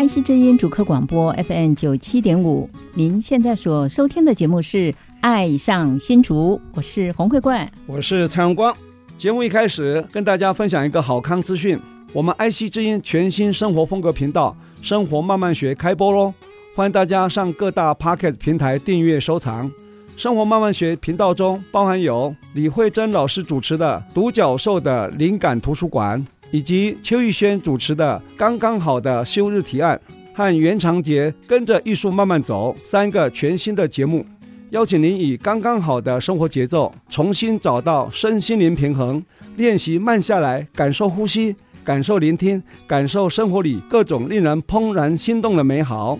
[0.00, 4.78] 爱惜之音主客广播 FM 九七点五，您现在所收听的节目是
[5.20, 8.74] 《爱上新竹》，我是洪慧冠，我是蔡荣光。
[9.18, 11.78] 节目一开始跟大家分享一个好康资讯，
[12.14, 14.56] 我们爱惜之音全新生活风格频道
[14.88, 16.32] 《生活慢慢学》开播喽！
[16.74, 19.68] 欢迎大家上各大 Pocket 平台订阅收藏。
[20.20, 26.22] 《生活慢慢学》频道中包含有李慧珍老师主持的《独角兽的灵感图书馆》。
[26.50, 29.98] 以及邱玉轩主持的《刚刚好的休日提案》
[30.36, 34.22] 和袁长杰跟着艺术慢慢走三个全新的节目，
[34.68, 39.24] 邀请您以刚刚好的生活节奏，重新找到身心灵平衡，
[39.56, 46.18] 练习慢下来，感受呼吸，感受聆听，感受生活里各种令人怦然心动的美好。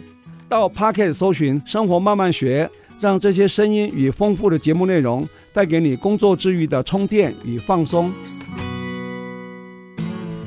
[0.49, 2.69] 到 Pocket 搜寻“生活慢慢学”，
[3.01, 8.13] 让这些声音与丰富的节目内容带给你工作之余的充电与放松。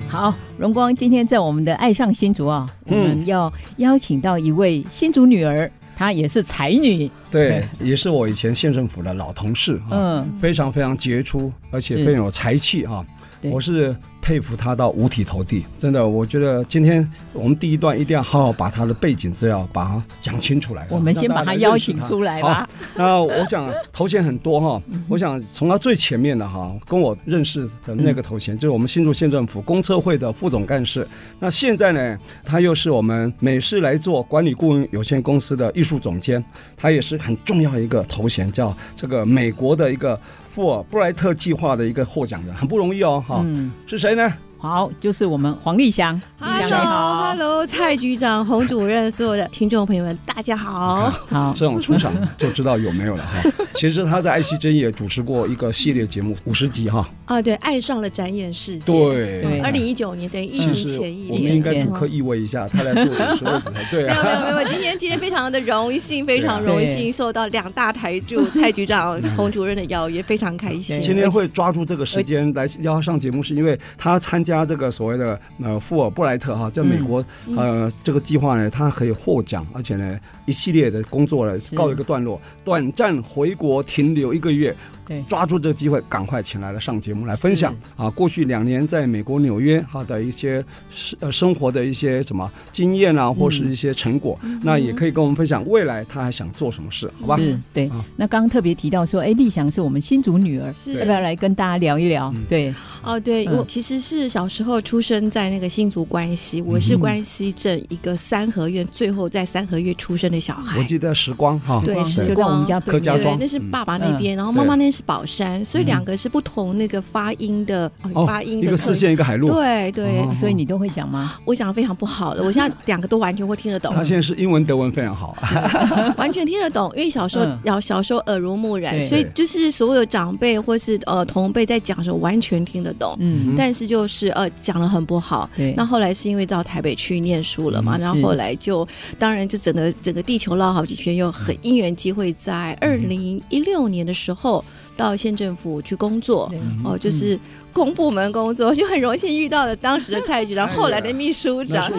[0.08, 13.04] 好，荣光今天在我们的爱上新竹啊，我们要邀请到一位新竹女儿，她也是才女，对， 也是我以前县政府的老同事，嗯，非常非常杰出，而且非常有才气啊，
[13.44, 13.96] 我是。
[14.26, 20.88] 佩服他到五体投地，真的，我觉得今天我们第一段一定要好好把他的背景资料把它讲清楚来。
[20.90, 22.66] 我们先把他邀请出来吧。
[22.96, 31.06] 那我想头衔很多哈，我想从他最前面的哈，跟我认识的那个头衔，就是我们新竹县政府公测会的副总干事。
[31.38, 36.42] 那现在呢，他又是我们美事来做管理顾问有限公司的艺术总监，
[36.78, 40.18] 他也是很重要一个头衔，叫这个美国的一个。
[40.54, 44.32] 富尔布莱特计划的一个获奖人，很不容易哦，哈、嗯，是谁呢？
[44.64, 46.20] 好，就是我们黄丽香。
[46.40, 51.10] Hello，Hello，蔡局长、洪主任，所有的听众朋友们，大家好。
[51.28, 53.44] 好，这种出场就知道有没有了哈。
[53.76, 57.06] 其实他在爱惜之音也主持过一个系列节目五十集哈。
[57.26, 58.86] 啊，对，爱上了展演世界。
[58.86, 61.32] 对，二零一九年等于疫情前一年。
[61.32, 64.24] 我们应该主客意味一下，他来做主持位置才对啊。
[64.24, 71.02] 没有没有没有，今天今天非常的荣幸，非常荣幸受到两大台柱蔡局长、洪主任的邀约，非常开心。
[71.02, 75.40] 今天会抓住这个时间来邀他上节目，是因为他参加这个所谓的。
[75.64, 84.76] 呃，富尔布莱特哈，在美国，嗯、呃，这个计划呢，他可以获奖，而且呢，一系列的工作呢告一个段落，短暂回国停留一个月。
[85.06, 87.74] 对，抓住这个机会，赶快请来了上节目来分享。
[87.96, 88.10] 啊！
[88.10, 97.38] 过去两年在美国纽约哈的一些生呃生活的一些什么经验啊，或是一些成果，嗯、那也可以跟我们分享未来他还想做什么事，好吧？
[97.38, 97.88] 是，对。
[97.90, 100.94] 啊、那刚刚特别提到说，哎，丽翔是我们新竹女儿，是。
[100.94, 102.32] 要不要来跟大家聊一聊？
[102.36, 110.78] 嗯、对，哦，对，我其实是小时候出生在那个新竹关西，我是关西镇一个三合院，最后在三合院出生的小孩。
[110.80, 114.93] 我记得时光哈，对，时光就在我们家客家庄，那是爸爸那边，然后妈妈那。
[114.94, 117.92] 是宝山，所以两个是不同那个发音的
[118.28, 118.68] 发音的。
[118.68, 119.50] 一个四线，一个海陆。
[119.50, 121.34] 对对，所以你都会讲吗？
[121.46, 123.94] 我讲的非常不好的，我现在两个都完全会听得懂。
[123.96, 125.36] 他现在是英文、德文非常好，
[126.18, 126.92] 完全听得懂。
[126.96, 133.16] 因为小时候，要小时候耳濡目染，所以就是所有长辈或是呃同辈在讲的时候，完全听得懂。
[133.20, 135.50] 嗯，但是就是呃讲的很不好。
[135.58, 135.74] 对。
[135.76, 138.88] 那后来是因为到台北去念书了嘛，然后后来就
[139.18, 144.64] 当然就整个整个地球绕好几圈，又很因缘机会，在二零一六年的时候。
[144.96, 146.52] 到县政府去工作，
[146.84, 147.40] 哦，就是。
[147.74, 151.92] 公部门工作就很荣幸遇到了当时的蔡局长，后来的秘书长。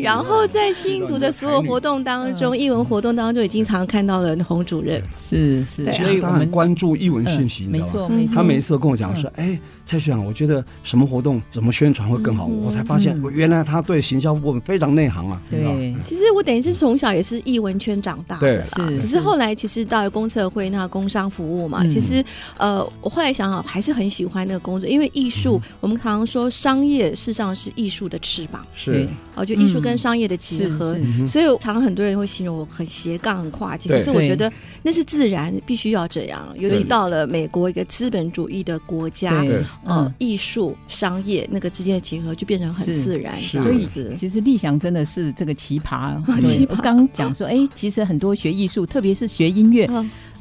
[0.00, 5.02] 然后在新竹的所有活动当中，艺文活动当中也经常看到了洪主任。
[5.16, 8.08] 是是，所以他很关注艺文讯息，没错。
[8.32, 15.40] 他每一次都跟我讲说：“哎，蔡局长，我觉得什么活动怎么宣传会更好？”我才发现，我原来他对行销部门非常内行啊。
[15.50, 18.88] 对，其实我等于是从小也是艺文圈长大的啦。
[19.00, 22.24] 只是后来其实到了公测会那工商服务嘛，其实
[22.56, 25.07] 呃，我后来想想还是很喜欢那个工作，因为。
[25.08, 29.08] 为艺术，我们常常说商业事实上是艺术的翅膀，是。
[29.34, 34.52] 哦，就艺术跟商业的结合，所以常常很多人会形容我很斜杠、很跨界，可是我觉得
[34.82, 36.52] 那是自然，必须要这样。
[36.58, 39.44] 尤其到了美国一个资本主义的国家，
[39.84, 43.40] 呃，艺术、商业那个之间的结合就变成很自然。
[43.42, 46.20] 所以其实立翔真的是这个奇葩。
[46.42, 46.80] 奇葩。
[46.82, 49.88] 刚讲说，哎，其实很多学艺术，特别是学音乐。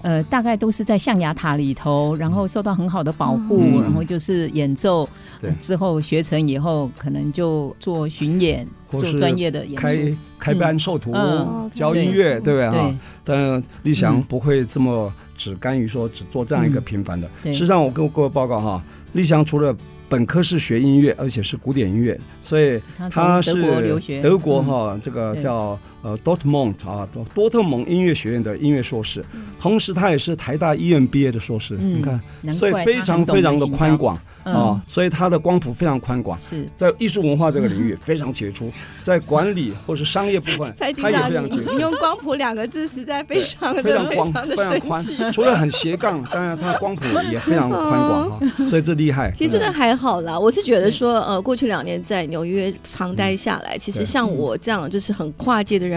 [0.01, 5.07] 呃，大概都是在象牙塔里头，然后受到很好的保护，嗯、然后就是演奏，
[5.39, 5.51] 对。
[5.59, 12.53] 之后学成以后，可能就做巡演，做专业的演出，开开班授徒，嗯、教音乐，对。
[12.53, 12.69] 不对。
[12.69, 12.95] 哈？
[13.23, 17.27] 但立翔不会这么只甘于说只做这样一个平凡的。
[17.43, 18.83] 嗯、实际上，我跟各位报告哈，
[19.13, 19.75] 立翔除了
[20.09, 22.79] 本科是学音乐，而且是古典音乐，所以
[23.11, 25.77] 他是德国哈，这个叫
[26.07, 27.05] 呃 Dortmund 啊
[27.35, 29.21] 多特蒙音乐学院的音乐硕士，
[29.59, 32.21] 同时他也是台大医院毕业的硕士，你看，
[32.53, 34.17] 所以非常非常的宽广。
[34.43, 38.71] 啊，所以他的光谱非常宽广，是在艺术文化这个领域非常杰出，
[39.03, 41.73] 在管理或是商业部分，他也非常杰出。
[41.73, 45.33] 你用“光谱”两个字实在非常的非常广，非常宽。
[45.33, 48.39] 除了很斜杠，当然他的光谱也非常的宽广哈，
[48.69, 49.29] 所以这厉害。
[49.35, 55.96] 其实这个还好啦，我是觉得说，呃，过去两年在纽约长待下来，其实像我这样就是很跨界的人，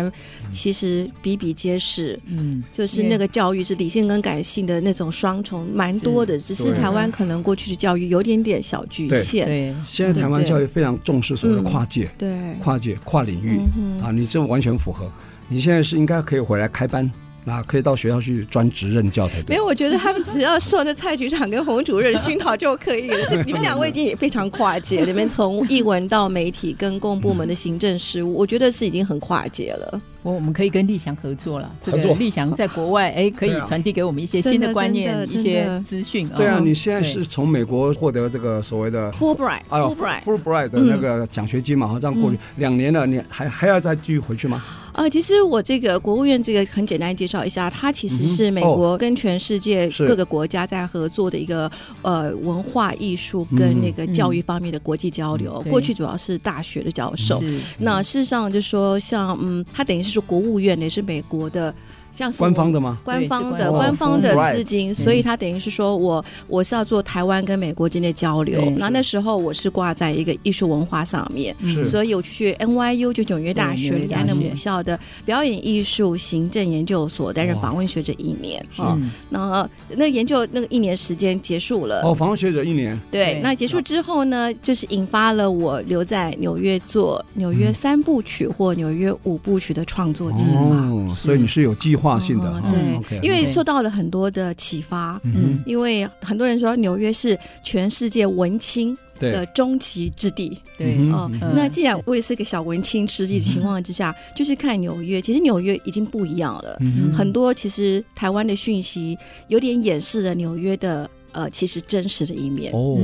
[0.51, 2.19] 其实比比皆是。
[2.27, 6.39] 嗯，就是那个教育是理性跟感性的那种双重，蛮多的。
[6.39, 8.41] 只是台湾可能过去的教育有点。
[8.41, 9.45] 点小局限。
[9.45, 13.61] 对，现在台湾教育非常重视所谓的跨界，对，跨界跨领域
[14.03, 15.13] 啊，你这完全符合。
[15.49, 17.05] 你现在是应该可以回来开班，
[17.51, 19.49] 那可以到学校去专职任教才对。
[19.49, 23.27] 没有，我觉得他们只要受那蔡局长跟洪主任熏陶就可以了。
[23.29, 30.01] 这你们两位已经也非常跨界，你们从艺文到媒体跟公部门的行政事务，我觉得是已经很跨界了。
[30.23, 32.15] 我我们可以跟立翔合作了，合作。
[32.15, 36.29] 立翔在国外，哎，可以传递给我们一些新的观念、一些资讯。
[36.29, 41.89] 对啊，你现在是从美国获得这个所谓的 Fulbright，Fulbright，Fulbright 的那个奖学金嘛？
[41.89, 44.63] 哈，这样过去两年了，你还还要再继续回去吗？
[44.93, 51.71] 啊，其实我这个国务院这个很简单介绍一下，它其实是美国跟全世界各个国家在合作的一个
[52.03, 55.65] 呃文化艺术跟那个教育方面的国际交流。
[55.71, 57.43] 过去主要是大学的教授，
[57.79, 60.11] 那事实上就说像嗯，它等于是。
[60.11, 61.73] 说国务院，也是美国的。
[62.13, 62.99] 像官方的吗？
[63.05, 68.71] 官方的官方的资金，所以他等于是说我我是要做台湾跟美国之间的交流。
[68.77, 71.55] 那那时候我是挂在一个艺术文化上面，
[71.85, 78.99] 所以我去 NYU 就纽约大学李安的母校的表演艺术行政研究所担任访问学者一年啊。
[79.29, 82.99] 那那研究那个一年时间结束了哦，访问学者一年。
[83.11, 90.77] 对，那结束之后呢，就是引发了我留在纽约做纽约三部曲或纽约五部曲的创作计划。
[90.77, 92.11] 哦，所以你是有计划。
[92.11, 95.21] 化性的，对，因为受到了很多的启发。
[95.23, 100.59] 嗯，因为很多人说纽约是全世界文青的终极之地。
[100.77, 106.79] 对，哦，那既然我也是个小文青之地的情况之下，就是看纽约，其实纽约已经不一样了。
[107.15, 109.17] 很多其实台湾的讯息
[109.49, 111.09] 有点掩饰了纽约的。
[111.33, 112.73] 呃，其实真实的一面。
[112.73, 112.99] 哦，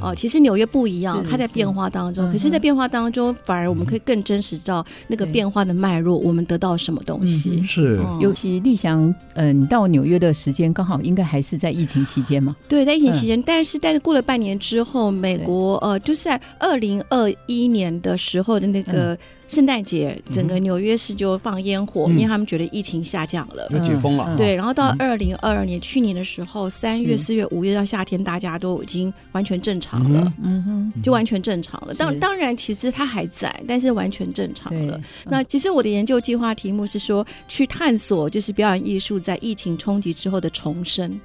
[0.00, 7.62] 哦，其实纽约不一样，它在变化当中，可是，在变化当中，反而我们可以更真实到那个变化的脉络，我们得到什么东西。
[7.62, 12.54] 是，尤其丽翔，嗯，你到纽约的时间刚好应该还是在疫情期间嘛？
[12.68, 19.16] 对，在疫情期间，但是但是过了半年之后，美国呃，就是在二零二一年的时候的那个。
[19.52, 24.34] 圣诞节，整个纽约市就放烟火，因为他们觉得疫情下降了，就解封了。
[24.34, 31.92] 对，然后到二零二二年去年的时候，三月、四月、五月到夏天，大家都已经完全正常了，嗯哼，就完全正常了。
[31.92, 34.98] 当当然，其实它还在，但是完全正常了。
[35.26, 41.20] 那其实我的研究计划题目是说，去探索就是表演艺术在疫情冲击之后的重生，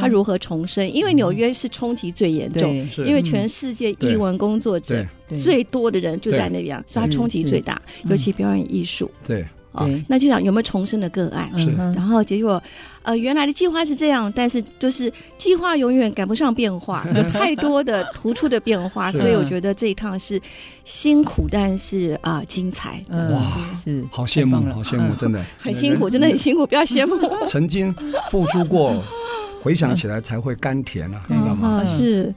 [0.00, 0.90] 它如何重生？
[0.90, 2.74] 因为纽约是冲击最严重，
[3.04, 5.06] 因为全世界艺文工作者。
[5.34, 9.10] 最多的人就在那边，所以它冲击最大，尤其表演艺术。
[9.26, 11.50] 对，哦，那就想有没有重生的个案？
[11.58, 12.62] 是，然后结果，
[13.02, 20.40] 呃，原来的计划是这样，但是就是计划永远赶不上变化， 有太多的突出的变化，所以我觉得这一趟是
[20.84, 23.02] 辛苦，但是啊，精彩。
[23.10, 23.42] 哇，
[23.76, 27.16] 是，好羡慕，好羡慕， 真的很辛苦，真的很辛苦，不要羡慕。
[27.46, 27.92] 曾经
[28.30, 29.02] 付出过，
[29.60, 31.84] 回想起来才会甘甜啊， 你知道吗？
[31.84, 32.34] 是。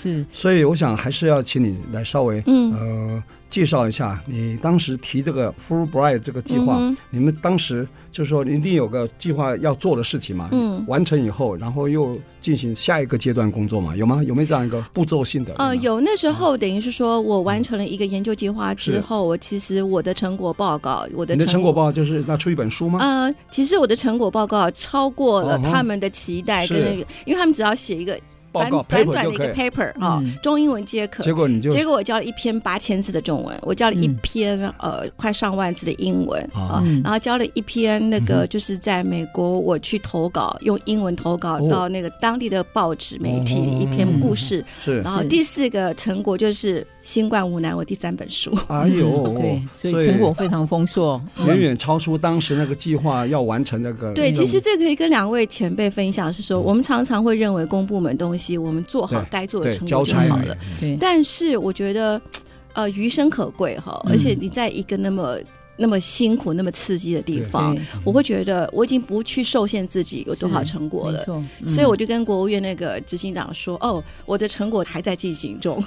[0.00, 14.22] 是，所以我想还是要请你来稍微，嗯，呃，介绍一下你当时提这个 Fulbright 这个计划，嗯、你们当时就是说一定有个计划要做的事情嘛，嗯，完成以后，然后又进行下一个阶段工作嘛，有吗？
[14.24, 15.52] 有没有这样一个步骤性的？
[15.58, 23.00] 呃，有，那时候等于是说我完成了一个研究计划之后，我其实我的成果报告，我的成果，你的成果报告就是那出一本书吗？
[23.02, 28.18] 呃，其实我的成果报告超过了他们的期待跟那个，因为他们只要写一个。
[28.52, 31.22] 短短短的一个 paper 啊，中英文皆可。
[31.22, 45.00] 结果你就结果我教了一篇八千字的中文，我教了一篇呃快上万字的英文啊，然后教了一篇那个就是在美国我去投稿，用英文投稿到那个当地的报纸媒体一篇故事，是。
[45.02, 46.86] 然后第四个成果就是。
[47.02, 48.54] 新冠无难，我第三本书。
[48.68, 54.12] 哎呦， 对，所以成果非常丰硕，远远超出当时那个计划要完成那个。
[54.12, 60.56] 对，其实这可以跟两位前辈分享，是说我们常常会认为公部门东西，我们做好该做的成果就好了。
[60.98, 62.20] 但是我觉得，
[62.72, 65.38] 呃，余生可贵哈，而且你在一个那么。
[65.82, 75.82] 那么辛苦、那么刺激的地方，我会觉得我已经不去受限自己有多少成果了，嗯、所以我就跟国务院那个执行长说：“哦，我的成果还在进行中。”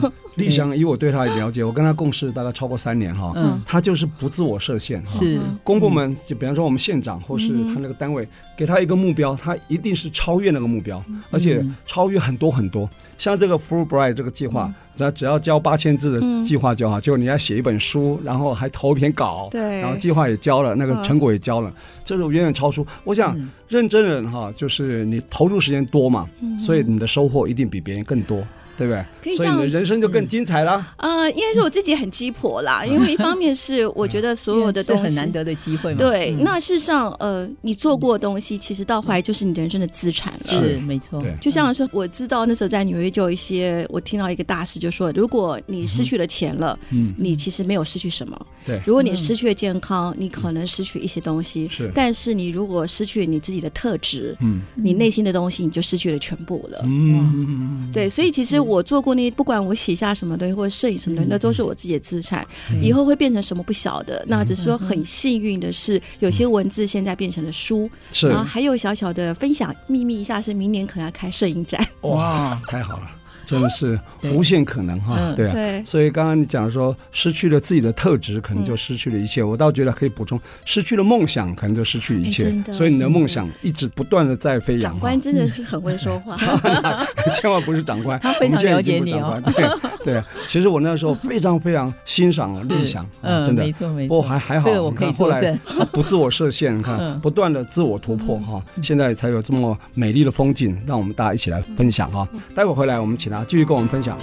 [0.36, 5.18] 立祥，以我对他的了解，我跟他共事大概超过三年哈，嗯，他就是不自我设限哈。
[5.18, 8.26] 是公部门，就比方说我们县长或是他那个单位，
[8.56, 12.88] 给他一个目标，他一定是超越那个目标，而且超越很多很多。
[13.16, 14.72] 像这个 Fulbright 这个计划。
[14.96, 21.74] 只要只要交八千字的计划就好，结果你要写一本书，然后还投一篇稿，对，然后计划也交了，那个成果也交了，
[22.04, 22.86] 这是远远超出。
[23.02, 23.36] 我想
[23.66, 26.28] 认真人哈，就是你投入时间多嘛，
[26.60, 28.46] 所以你的收获一定比别人更多。
[28.76, 29.34] 对不对？
[29.36, 30.86] 所以你的人生就更精彩了。
[30.96, 35.98] 啊，应该是我自己很鸡婆啦，因为 一方面是我觉得所有的东西很难得的机会嘛。
[35.98, 40.60] 对，那事实上，呃，你做过的东西，其实到后来就是你人生的资产了。
[40.60, 41.22] 是，没错。
[41.40, 48.46] 就像说，我知道那时候在纽约就有一些，我听到一个大师就说，如果你失去了钱了，嗯，你其实没有失去什么。
[48.66, 51.68] 对，如果你失去了健康，你可能失去一些东西。
[51.70, 56.80] 是，但是你如果失去了你自己的特质，嗯，你内心的东西，你就失去了全部了。
[56.84, 58.63] 嗯，对，所以其实。
[58.64, 62.46] 我做过那些，不管我写下什么东西或者摄影什么东西，那都是我自己的资产。
[62.82, 67.90] 以后会变成什么不晓得，那只是说很幸运的是，有些文字现在变成了书，
[68.22, 71.84] 然后还有小小的分享秘密一下，是明年可能要开摄影展。
[72.02, 73.10] 哇， 太好了。
[73.46, 73.98] 真的是
[74.32, 79.42] 无限可能哈，对啊，所以刚刚你讲说失去了自己的特质，可能就失去了一切。
[79.42, 82.50] 我倒觉得可以补充，失去了梦想，可能就失去一切。
[82.72, 84.80] 所以你的梦想一直不断的在飞扬。
[84.80, 86.36] 长官真的是很会 说话，
[87.38, 89.38] 千万不是长官，他非常了解你哦。
[89.54, 94.08] 对对，其实我那时候非常非常欣赏立想，真的，没错没错。
[94.08, 95.58] 不过还还好，你看后来
[95.92, 102.26] 不自我设限，你看不断的自我突破哈，现在才有这么美丽的风景，让我们大家一起来分享哈。
[102.54, 103.33] 待会回来我们请。
[103.34, 104.16] 啊，继续跟我们分享。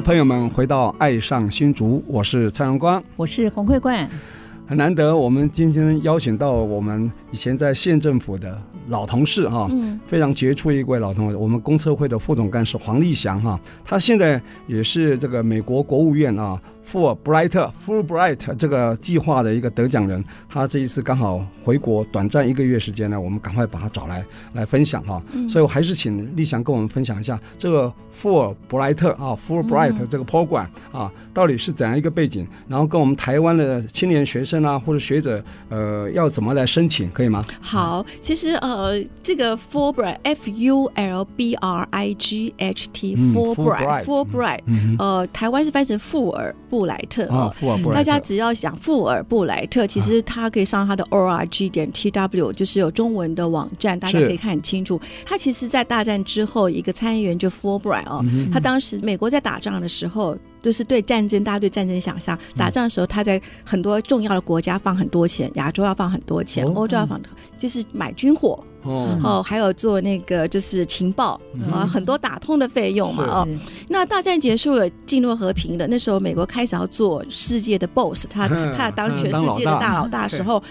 [0.00, 4.08] 迎朋友们回到《爱上新竹》，我是蔡荣光，我是洪慧冠。
[4.66, 16.60] 很难得，我们今天邀请到我们以前在县政府的老同事哈，嗯、非常杰出一位老同事，我们公测会的副总干事黄立祥哈，他现在也是这个美国国务院啊。
[16.82, 17.50] 富 bright
[17.86, 25.22] full bright 这个计划的一个得奖人，他这一次刚好回国短暂一个月时间呢，我们赶快把他找来来分享哈。
[25.32, 32.44] 嗯、所以我还是请立祥跟我们分享一下这个富尔布莱特啊，Fulbright 这个 program 啊，到底是怎样一个背景？
[32.66, 37.44] 然后跟我们台湾的青年学生啊或者学者呃要怎么来申请，可以吗？
[37.60, 44.60] 好，其实呃这个 Fulbright，F U L B R I G H T，Fulbright，Fulbright，
[44.98, 46.80] 呃台湾是翻译成富尔布。
[46.80, 47.54] 布莱特啊，
[47.92, 54.98] 大家只要想富尔布莱特，其实他可以上他的 org 点 tw，就是有中文的网站，大家可以看很清楚。
[55.26, 67.20] 他其实，在大战之后，一个参议员就 Fulbright 哦，他当时美国在打仗的时候，就是对战争，大家对战争想象，打仗的时候，他在很多重要的国家放很多钱，亚洲要放很多钱，欧洲要放，
[67.60, 68.58] 就是买军火。
[68.82, 71.38] 哦，还有做那个就是情报
[71.70, 73.48] 啊，很多打通的费用嘛哦。
[73.90, 80.62] 那大战结束了，进入和平的那时候，美国开始要做世界的 boss，他他当全世界的大老大时候，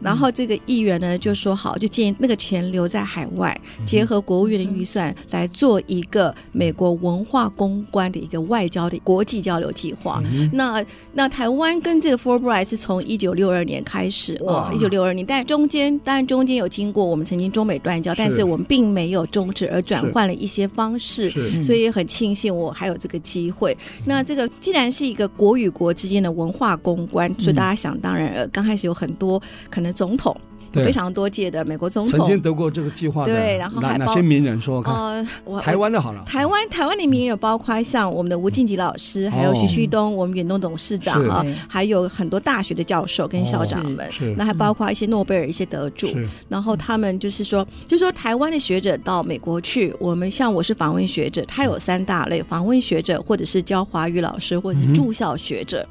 [0.00, 10.22] 然后这个议员呢就说好，就建议那个钱留在海外，结合国务院的预算来做一个美国文化公关的一个外交的国际交流计划。
[10.54, 17.48] 那那台湾跟这个 Fulbright 是从一九六二年开始哦，一九六二年，但中间当然中间有经过我们曾经。
[17.48, 21.28] 中美断交，但是我们并没有终止，而转换了一些方式，
[21.62, 23.76] 所以很庆幸我还有这个机会。
[24.04, 30.36] 那这个既然是一个国与国之间的文化公关，所以大家想当然，刚开始有很多可能总统。
[30.72, 33.32] 非常多届的美国总统，曾经得过这个计划的。
[33.32, 34.94] 对，然后还哪些名人说看？
[34.94, 36.22] 呃，台湾的好了。
[36.26, 44.08] 台湾台湾的名人包括像我们的吴敬吉老师，还有徐旭东，我们远东董事长啊，还有很多大学的教授跟校长们。
[44.36, 46.08] 那还包括一些诺贝尔一些得主。
[46.48, 55.86] 然后他们就是说，就是说台湾的学者到美国去，我们像我是访问学者，他有三大类：访问学者，或者是教华语老师，或者是住校学者。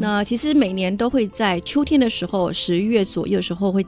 [0.00, 3.82] 那其实每年都会在秋天的时候，十月左右的时候会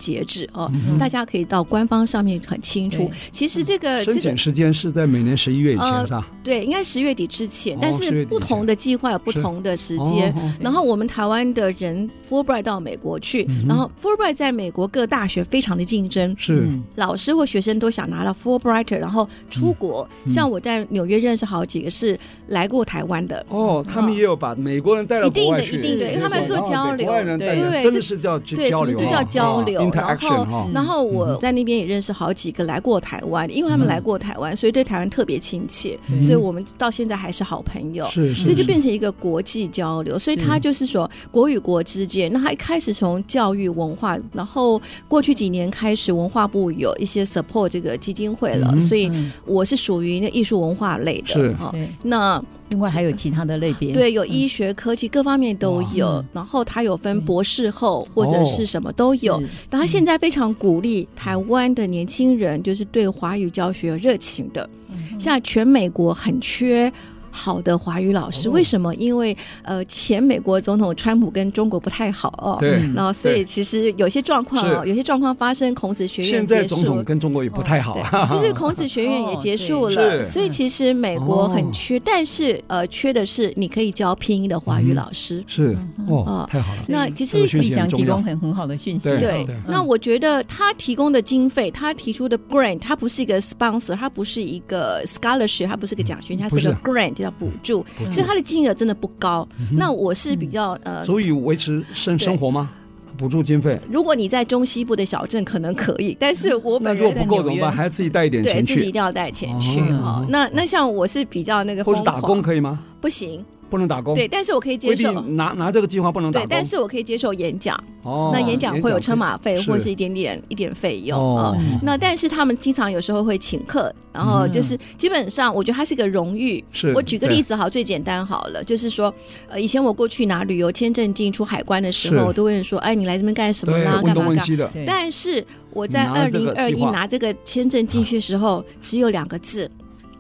[0.52, 0.71] 哦。
[0.99, 3.11] 大家可以到官方上面很清楚。
[3.31, 6.26] 其实这个申请时间是在每年十一月以前是吧？
[6.43, 7.78] 对，应该十月底之前。
[7.81, 10.35] 但是不同的计划有不同的时间。
[10.61, 20.09] 然后我们台湾的人 Fulbright 到美国去，然后 Fulbright 在美国各大学非常的竞争，是老师或学生都想拿到 Fulbright，然后出国。
[20.28, 23.45] 像我在纽约认识好几个是来过台湾的。
[23.49, 29.90] 哦，他们也有把美国人带到国外去，一定的，一定的，因为他们做交流，对对，真的是叫对，什么，就叫交流。
[29.93, 38.06] 然后，然后我在那边也认识好几个来过台湾，因为他们来过台湾，所以对台湾特别亲切，所以我们到现在还是好朋友。
[38.09, 40.18] 是，所以就变成一个国际交流。
[40.18, 49.11] 所以他就是说，国与国之间，那他一开始从教育文化，然后过去几年开始，文化部有一些 support 这个基金会了，所以
[49.44, 51.28] 我是属于那艺术文化类的。
[51.28, 52.42] 是哈，那。
[52.75, 56.25] 另外还有其他的类别，对，有医学、科技各方面都有。
[56.33, 59.38] 然后他有分博士后或者是什么都有。
[59.71, 64.69] 然后他现在非常鼓励台湾的年轻人，就是对华语教学有热情的。
[65.11, 66.93] 现在全美国很缺。
[67.35, 68.95] 好的华语老师，为什么？
[68.95, 77.99] 因为呃，前美国总统川普跟中国不太好哦，对，然后所以其实有些状况哦，有些状况发生，孔子学院现在总统跟中国也不太好，
[78.31, 85.76] 就是孔子学院 也结束了，所以其实美国很缺，但是呃，缺的是你可以教拼音的华语老师，是。
[86.07, 86.83] 哦，太好了。
[86.87, 89.45] 那其实可以想提供很很好的讯息，对。
[89.67, 97.24] 那我觉得他提供的经费，他提出的 grant，他不是一个 sponsor，他不是一个 scholarship，他不是个奖学金，他是个 grant。
[97.25, 99.47] 要补助，所以它的金额真的不高。
[99.73, 102.71] 那我是比较呃，足以维持生生活吗？
[103.16, 107.71] 补助经费，如果你在中西部的小镇可能可以，但是我本人如果不够怎么办？
[107.71, 110.26] 还要自己带一点钱去，自己一定要带钱去哈。
[110.28, 112.81] 那那像我是比较那个，或者打工可以吗？
[113.00, 113.45] 不行。
[113.75, 117.76] 不能打工，对，但是我可以接受拿拿这个计划不能打工，对，但是我可以接受演讲。
[118.04, 121.52] 哦，那演讲会有车马费或是一点点一点费用啊。
[121.83, 126.62] 那但是他们经常有时候会请客，然后就是基本上我觉得它是一个荣誉。
[126.70, 129.12] 是，我举个例子好，最简单好了，就是说
[129.48, 134.01] 呃，以前我过去拿旅游签证进出海关的时候，我都会说，哎，你来这边干什么啦？
[134.05, 134.85] 干嘛干？
[134.87, 139.68] 但是我在二零二一拿这个签证进去的时候，只有两个字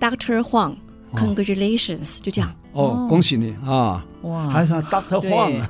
[0.00, 2.52] ，Doctor Huang，Congratulations，就这样。
[2.74, 4.04] 哦，恭喜你啊！
[4.24, 5.60] 哇，还是 Doctor Huang，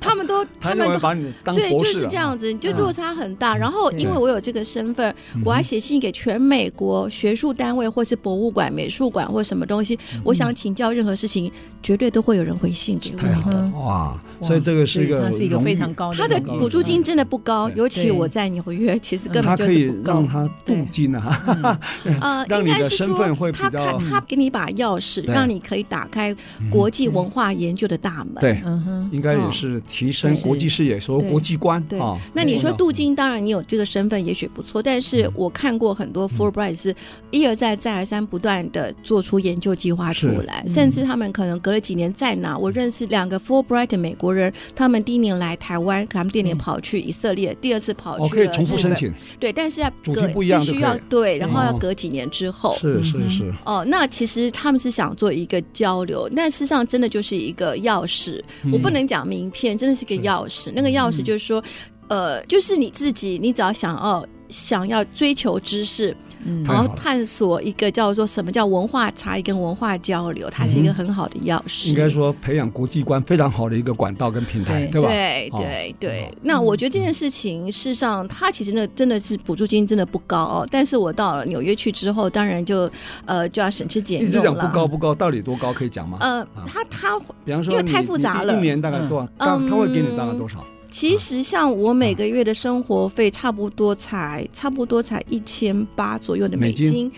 [0.00, 3.56] 他们都 他们都把你当对，就是这样子，就落差很大。
[3.56, 5.12] 然后，因为我有这个身份，
[5.44, 11.50] 我还写信给全美国学术单位，或是博物馆、美术馆或什么东西，我想请教任何事情，
[11.82, 13.70] 绝对都会有人回信给我的。
[13.80, 16.16] 哇，所以这个是一个，它是一个非常高的。
[16.16, 20.12] 他的补助金真的不高，尤其我在纽约，其实根本就是不够。
[20.12, 21.78] 让他镀金啊，
[22.20, 23.18] 呃， 应该是说
[23.50, 26.32] 他他他给你一把钥匙，让你可以打开
[26.70, 27.79] 国际文化研究。
[27.80, 28.62] 就的大门，对，
[29.10, 31.82] 应该也是提升国际视野，说国际观。
[31.84, 31.98] 对，
[32.34, 36.94] 那你说镀金，当然你有这个身份也许不错，但是我看过很多 Fulbright 是
[37.30, 42.58] 一而再再而三不断的做出研究计划出来，甚至他们可能隔了几年再拿。
[42.58, 53.54] 我认识两个 Fulbright 的美国人，他们第一年来台湾，他们第二年跑去以色列，第二次跑去可以重复申请，对，但是要主题不一样，必须要对，然后要隔几年之后，是是是。
[53.64, 57.69] 哦，那其实他们是想做一个交流，但事实上真的就是一个。
[57.76, 60.70] 钥匙，我不能讲名片，真的是个钥匙。
[60.74, 61.62] 那个钥匙就是说，
[62.08, 66.16] 呃，就是你自己，你只要想要想要追求知识。
[66.64, 71.88] 然后探索一个叫做什么叫文化差异跟文化交流，它是一个很好的钥匙。
[71.88, 75.08] 应该说培养国际观非常好的一个管道跟平台，对吧？
[75.08, 76.34] 对对对。
[76.42, 80.68] 那我觉得这件事情，事实上它其实那真的是补助金真的不高哦。
[80.70, 82.90] 但是我到了纽约去之后，当然就
[83.26, 84.28] 呃就要省吃俭用了。
[84.28, 86.18] 一直讲不高不高，到底多高可以讲吗？
[86.20, 89.28] 呃，他他比方说因为太复杂了，一年大概多少？
[89.38, 90.64] 他他会给你大概多少？
[90.90, 97.10] 其实像我每个月的生活费差不多才差不多才一千八左右的美金，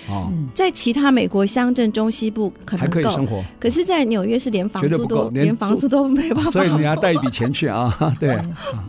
[0.55, 8.39] 在其他美国乡镇中西部可能够生活，可是，在纽约是连房租都连房租都没办法，所以你要带一笔钱去啊， 对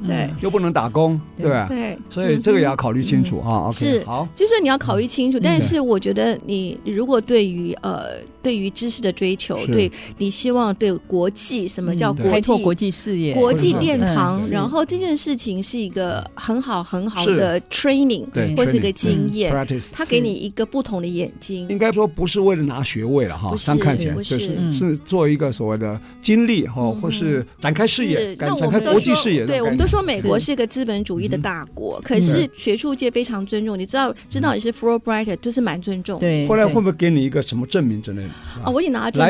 [0.05, 1.65] 对，又不能打工，对吧？
[1.69, 3.71] 对，所以这个也要考虑清楚啊。
[3.71, 14.72] 是好，就是你要考虑清楚，但是我觉得你如果对于呃对于知识的追求，对你希望对国际什么叫国际国际视野、国际殿堂，然后。
[14.73, 19.53] 后这件事情是一个很好很好的 training，对，或是一个经验。
[19.93, 21.67] 他给你一个不同的眼睛。
[21.69, 29.45] 应该说不是为了拿学位了哈，这样看起来就是是做一个所谓的经历哈，或是展开视野，展开国际视野。
[29.45, 33.77] 对，我们都说美国是一个资本主义的大国，可是学术界非常尊重。
[33.77, 36.19] 你知道，知道你是 Fulbright，就是蛮尊重。
[36.19, 36.47] 对。
[36.47, 38.29] 后来会不会给你一个什么证明之类的？
[38.63, 39.23] 啊，我已经拿了证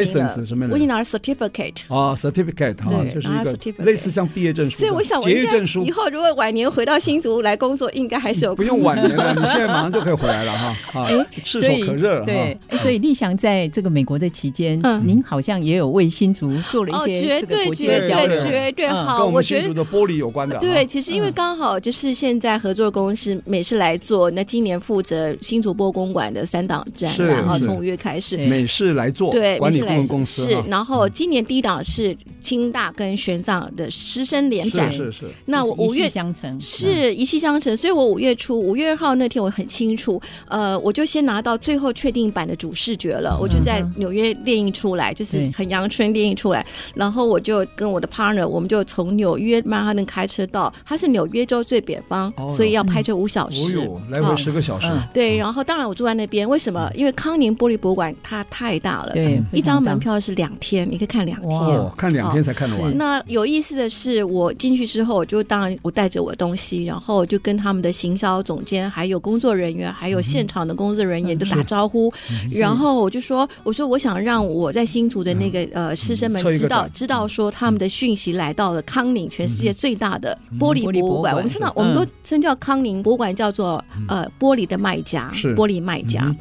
[0.57, 0.69] 明了。
[0.71, 1.93] 我已经拿了 certificate。
[1.93, 4.77] 啊，certificate 哈，就是一个类似像毕业证书。
[4.77, 5.29] 所以我想，我
[5.85, 8.55] 以后如果晚年回到新竹来工作，应该还是有。
[8.55, 10.75] 不用晚年了，你现在马上就可以回来了哈。
[10.93, 12.25] 哎，炙手可热了。
[12.25, 20.57] 对，所以立祥在这个美国的期间，您好像也有为新竹做了一些绝对绝对绝对好，跟我们新竹的玻璃有关的。
[20.59, 35.25] 对，其实因为刚好就是现在合作公司美式来做，那今年负责新竹波公馆的三档展览啊，从五月开始，美式来做对管理顾问公司是，然后今年第一档是清大跟玄奘的师生联展，是是。
[35.45, 36.59] 那我五月相承。
[36.59, 54.87] 是一气相承，所以我五月初五月二号那天我很清楚，呃，我就先拿到最后确定版的主视觉了，我就在纽约列印出来，就是很阳春列印出来，然后我就跟我的 partner，我们就从纽约曼哈顿开车到，它是纽约州最北方，所以要拍这五小时，来回十个小时。
[55.13, 56.89] 对，然后当然我住在那边，为什么？
[56.95, 62.97] 因为康宁玻璃博物馆它太大了，对，一张门票是两天，你可以看两天，看两天才看得完。
[62.97, 72.11] 那有意思的是，我进去之后，我就当然我带着我的东西，然后就跟他们的行销总监、还有工作人员、还有现场的工作人员都打招呼，
[72.51, 81.35] 然后我就说：“我说我想让我在新竹的那个呃师生们知道，知道说他们的讯息来到了康宁，全世界最大的玻璃博物馆。
[81.35, 86.33] 我们称到我们都称叫康宁博物馆，叫做呃玻璃的卖家，玻璃卖家。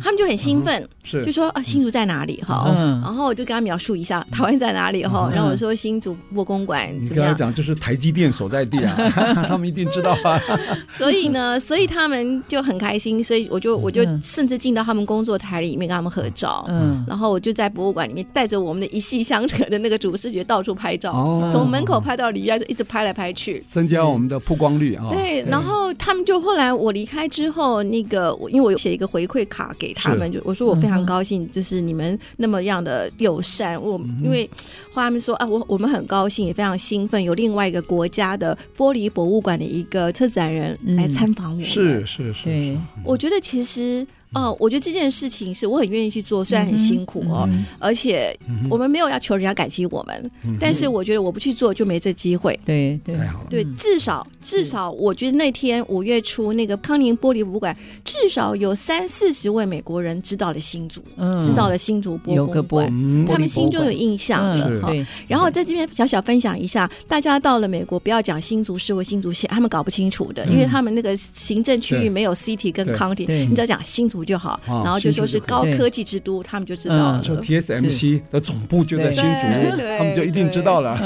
[0.00, 2.64] 他们就很兴奋。”就说啊，新竹在哪里哈？
[3.02, 5.28] 然后我就跟他描述一下台湾在哪里哈。
[5.34, 7.08] 然后我说新竹博公馆怎么样？
[7.10, 8.96] 你跟他讲这是台积电所在地啊，
[9.48, 10.40] 他们一定知道啊。
[10.92, 16.64] 所以呢，所以他们就很开心，所以我就我就甚至进到他们工作台里面跟他们合照。
[16.68, 21.12] 嗯，然后我就在博物馆里面带着我们的一系相承的那个主视觉到处拍照，
[21.50, 25.08] 从门口拍到里边，就一直拍来拍去，增加我们的曝光率啊。
[25.10, 30.91] 对，然后他们就后来我离开之后，那个我因为我有写一个回馈卡给他们，就我说我非常。
[30.92, 33.80] 很高兴，就是你们那么样的友善。
[33.80, 34.48] 我因为
[34.92, 41.66] 后来他们说啊，我我们很高兴，也非常兴奋，有另外一个国家的玻璃博物馆的一个策展人来参访我们。
[41.66, 44.06] 是是是，我觉得其实。
[44.34, 48.34] 哦，我觉得这件事情是我很愿意去做，虽然很辛苦哦，而且
[48.70, 52.58] 我们没有要求人家感激我们，但是我觉得我不去做就没这机会。
[52.64, 53.14] 对对
[53.50, 61.02] 对，至少至少我觉得那天五月初那个康宁玻璃博物馆，至少有三四十位美国人知道了新竹，
[61.42, 62.86] 知道了新竹博物馆，
[63.26, 64.90] 他们心中有印象了哈。
[65.28, 74.21] 然后在这边小小分享一下，大家到了美国不要讲新竹市或新竹县，他们搞不清楚的，因为他们那个行政区域没有 city 跟 county，你只要讲新竹。
[74.24, 77.24] 就好，然后就说是高科技之都，他们就知道了。
[77.24, 80.96] 说 TSMC 的总部就在新竹，他们就一定知道了。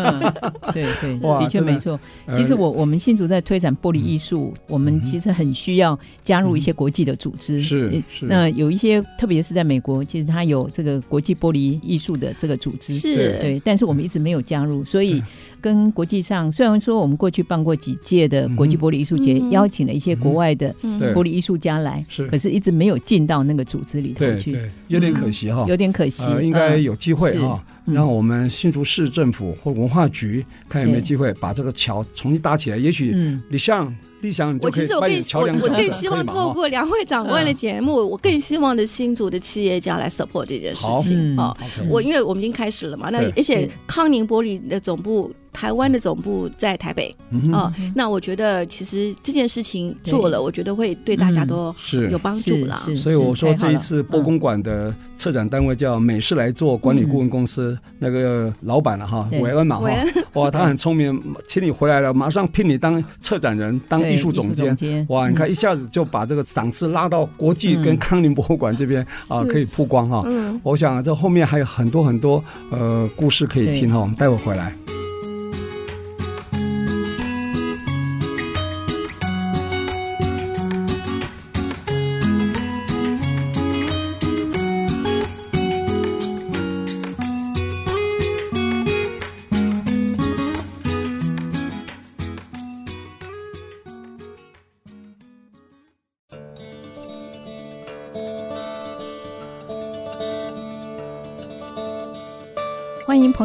[0.72, 1.98] 对对， 的确没错。
[2.34, 7.62] 其实我我们新竹在推展玻璃艺术，我们其实很需要加入一些国际的组织。
[7.62, 8.26] 是是。
[8.26, 12.94] 那有一些，特别是在美国，其实它有这个国际玻璃艺术的这个组织。
[12.94, 13.38] 是。
[13.40, 15.22] 对，但是我们一直没有加入，所以
[15.60, 26.22] 跟国际上，虽然说我们过去办过几届的国际玻璃艺术节，邀请了一些国外的玻璃艺术家来，是，可是一直没有进到那个组织里头去，有点可惜哈，有点可惜。
[26.42, 32.76] 应该有机会哈，让我们新竹市政府或文化局看有没有机会把这个桥重新搭起来。
[32.76, 33.14] 也许
[33.48, 41.56] 你像立祥，我其实我更我我更希望透过两位长官的节目，我更希望的新竹的企业家来 support 这件事情啊。
[41.88, 45.32] 我因为我们已经开始了嘛，那而且康宁玻璃的总部。
[45.56, 47.14] 台湾的总部在台北。
[47.50, 52.76] 啊，那我觉得其实这件事情做了，我觉得会对大家都是有帮助啦。
[52.94, 59.90] 所以我说这一次波公馆的策展单位叫美式来做管理顾问公司，那个老板了哈，韦恩嘛哈，
[60.34, 70.24] 哇，他很聪明，请你回来了，马上聘你当策展人，当艺术总监，哇，你看一下子就把这个档次拉到国际跟康宁博物馆这边啊，可以曝光哈。
[70.62, 74.74] 我想这后面还有很多很多呃故事可以听哈，我们待会回来。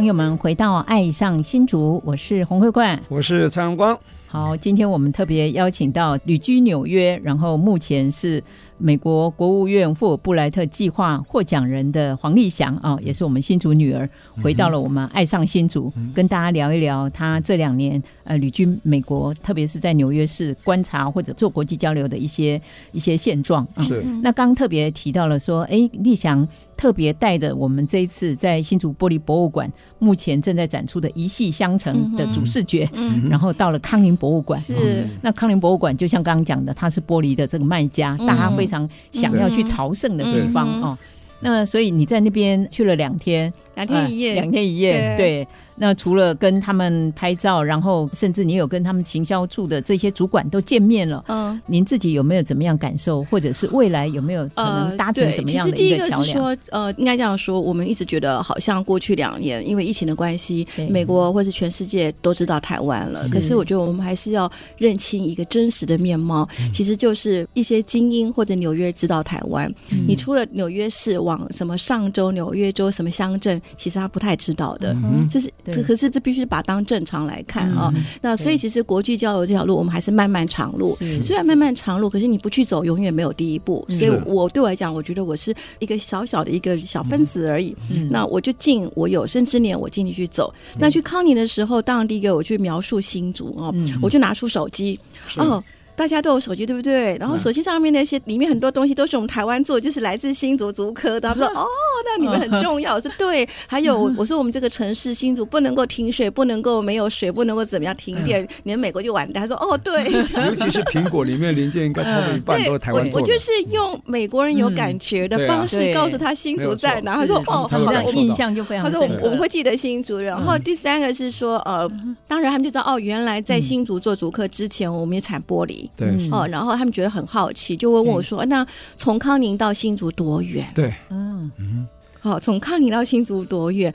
[0.01, 3.95] 朋友们回到《爱上新竹》，我是洪慧冠，我是蔡荣光。
[4.25, 8.43] 好，今天我们特别邀请到旅居纽约，然后目前是。
[8.81, 14.09] 美国国务院富尔布莱特计划获奖人的黄丽祥啊，也是我们新竹女儿，
[14.41, 22.59] 回到了我们爱上新竹，嗯、跟大家聊一聊她这两年呃旅居美国，特别是在纽约市观察或者做国际交流的一些
[22.91, 23.83] 一些现状啊。
[23.83, 24.01] 是。
[24.23, 34.59] 那刚刚特别提到了说，哎，丽祥特别带着我们这一次在新竹玻璃博物馆目前正在展出的一系相承的主视觉，嗯，然后到了康宁博物馆。
[34.59, 35.09] 是、嗯。
[35.21, 38.70] 那康宁博物馆就像刚刚讲的，它是玻璃的这个卖家，大家非常。
[38.71, 40.97] 非常想要去朝圣的地方哦，
[41.41, 45.47] 那所以你在那边去了两天，两天一夜，两天一夜，对。
[45.75, 56.19] 那除了跟他们拍照，然后甚至你有跟他们行销处的这些主管都见面了，嗯，您自己有没有怎么样感受，或者是未来有没有可能达成什么样的一个桥梁？
[56.19, 75.49] 呃、其实第一个是说，呃，应该这样说，我们一直觉得好像过去两年因为疫情的关系，美国或是全世界都知道台湾了，可是我觉得我们还是要认清一个真实的面貌，其实就是一些精英或者纽约知道台湾，嗯、你除了纽约市往什么上州、纽约州什么乡镇，其实他不太知道的，嗯、就是。
[75.65, 77.91] 这可是这必须把当正常来看啊！
[77.95, 80.97] 嗯、那所以其实国际交流这条路，我们还是漫漫长路。
[81.21, 83.85] 虽然漫漫长路，可是你不去走，永远没有第一步。
[83.89, 87.75] 所以我对我来讲，我觉得我是一个小小的一个小分子而已。
[87.89, 90.53] 嗯、那我就尽我有生之年，我尽力去走。
[90.73, 94.99] 嗯、那去康宁的时候，当然第一个我去描述新竹哦，嗯、我就拿出手机
[95.37, 95.63] 哦。
[96.01, 97.15] 大家都有手机，对不对？
[97.19, 101.29] 然后手机上面那些里面很多东西都是我们台湾做，就是来自新竹竹科的。
[101.29, 101.63] 他们说：“哦，
[102.03, 110.05] 那你们很重要。”我说：“对。”还有我说：“我们这个城市新竹不能够停水，不能够没有水，不能够怎么样停电，你们美国就完蛋。”他说：“哦，对。
[110.43, 113.23] ”尤其是苹果里面零件应该超过一半都是台湾做的。
[113.23, 117.15] 我就是用美国人有感觉的方式告诉他新竹在哪。
[117.15, 121.87] 他说：“哦，好的，印象就非常。”他说：“我们会记得新竹。”然后第三个是说：“呃，
[122.27, 126.71] 当然他们就知道哦，原来在新竹做竹科之前，我们也产玻璃。”对，哦，然后。
[126.81, 128.65] 他们觉得很好奇，就会问我说：“那
[128.97, 131.85] 从康宁到新竹多远？”对，嗯嗯，
[132.19, 133.93] 好，从康宁到新竹多远？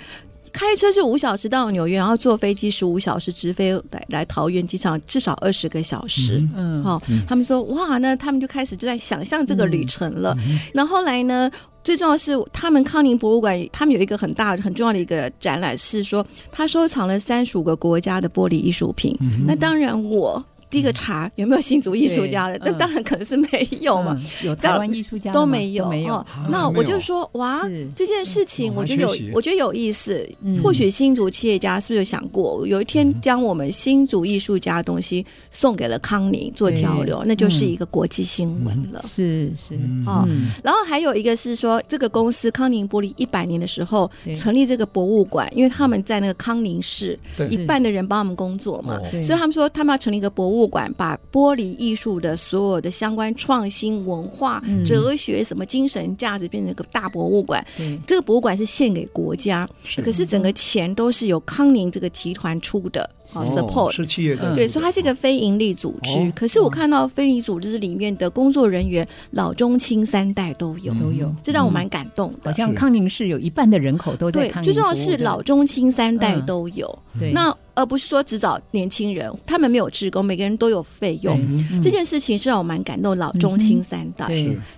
[0.52, 6.46] 开车是五小时到纽约，然后坐飞机十五小时直飞来来桃园机场，至少二十个小时。
[6.54, 10.36] 嗯，好，他们说：“哇，那他们就开始就在想象这个旅程了。”
[10.72, 11.50] 那后来呢？
[11.82, 19.16] 最重要的是，他们康宁博物馆他们有一个很大很重要的一个展览，是说他收藏了三十五个国家的玻璃艺术品。
[19.46, 20.44] 那当然我。
[20.68, 22.48] 第一个查有没有新竹艺术家？
[22.48, 24.18] 的，那当然可能是没有嘛。
[24.44, 25.86] 有台湾艺术家都没有。
[26.08, 26.26] 哦。
[26.50, 27.62] 那我就说哇，
[27.94, 30.28] 这件事情我觉得有，我觉得有意思。
[30.62, 39.04] 或许新竹企业家是不是有想过，有一天将我们新竹艺术家的东西送给了康宁做交流，那就是一个国际新闻了。
[39.06, 39.74] 是是。
[40.06, 40.26] 哦。
[40.64, 47.18] 然后还有一个是说，这个公司康宁玻璃一百年的时候成立这个博物馆，因为他们在那个康宁市
[47.50, 57.64] 一半的人帮他们工作嘛，所以他们说他们要成立一个博物物馆把玻璃艺术的所有的相关创新文化、哲学什么精神价值变成一个大博物馆。
[57.78, 63.08] 嗯、这个博物馆是献给国家，是可是整个钱都是由康宁这个集团出的。
[63.32, 66.30] 哦，support 是企业的，对，所以它是一个非营利组织。
[66.30, 72.38] 可是我看到非营利组织里面的工作人员，老中青三代都有，都有，这让我蛮感动的。
[72.44, 74.64] 好像康宁市有一半的人口都在康宁。
[74.64, 76.98] 对，最重要是老中青三代都有。
[77.32, 81.38] 那而不是说只找年轻人，他们没有职工，每个人都有费用。
[81.80, 84.26] 这件事情是让我蛮感动，老中青三代。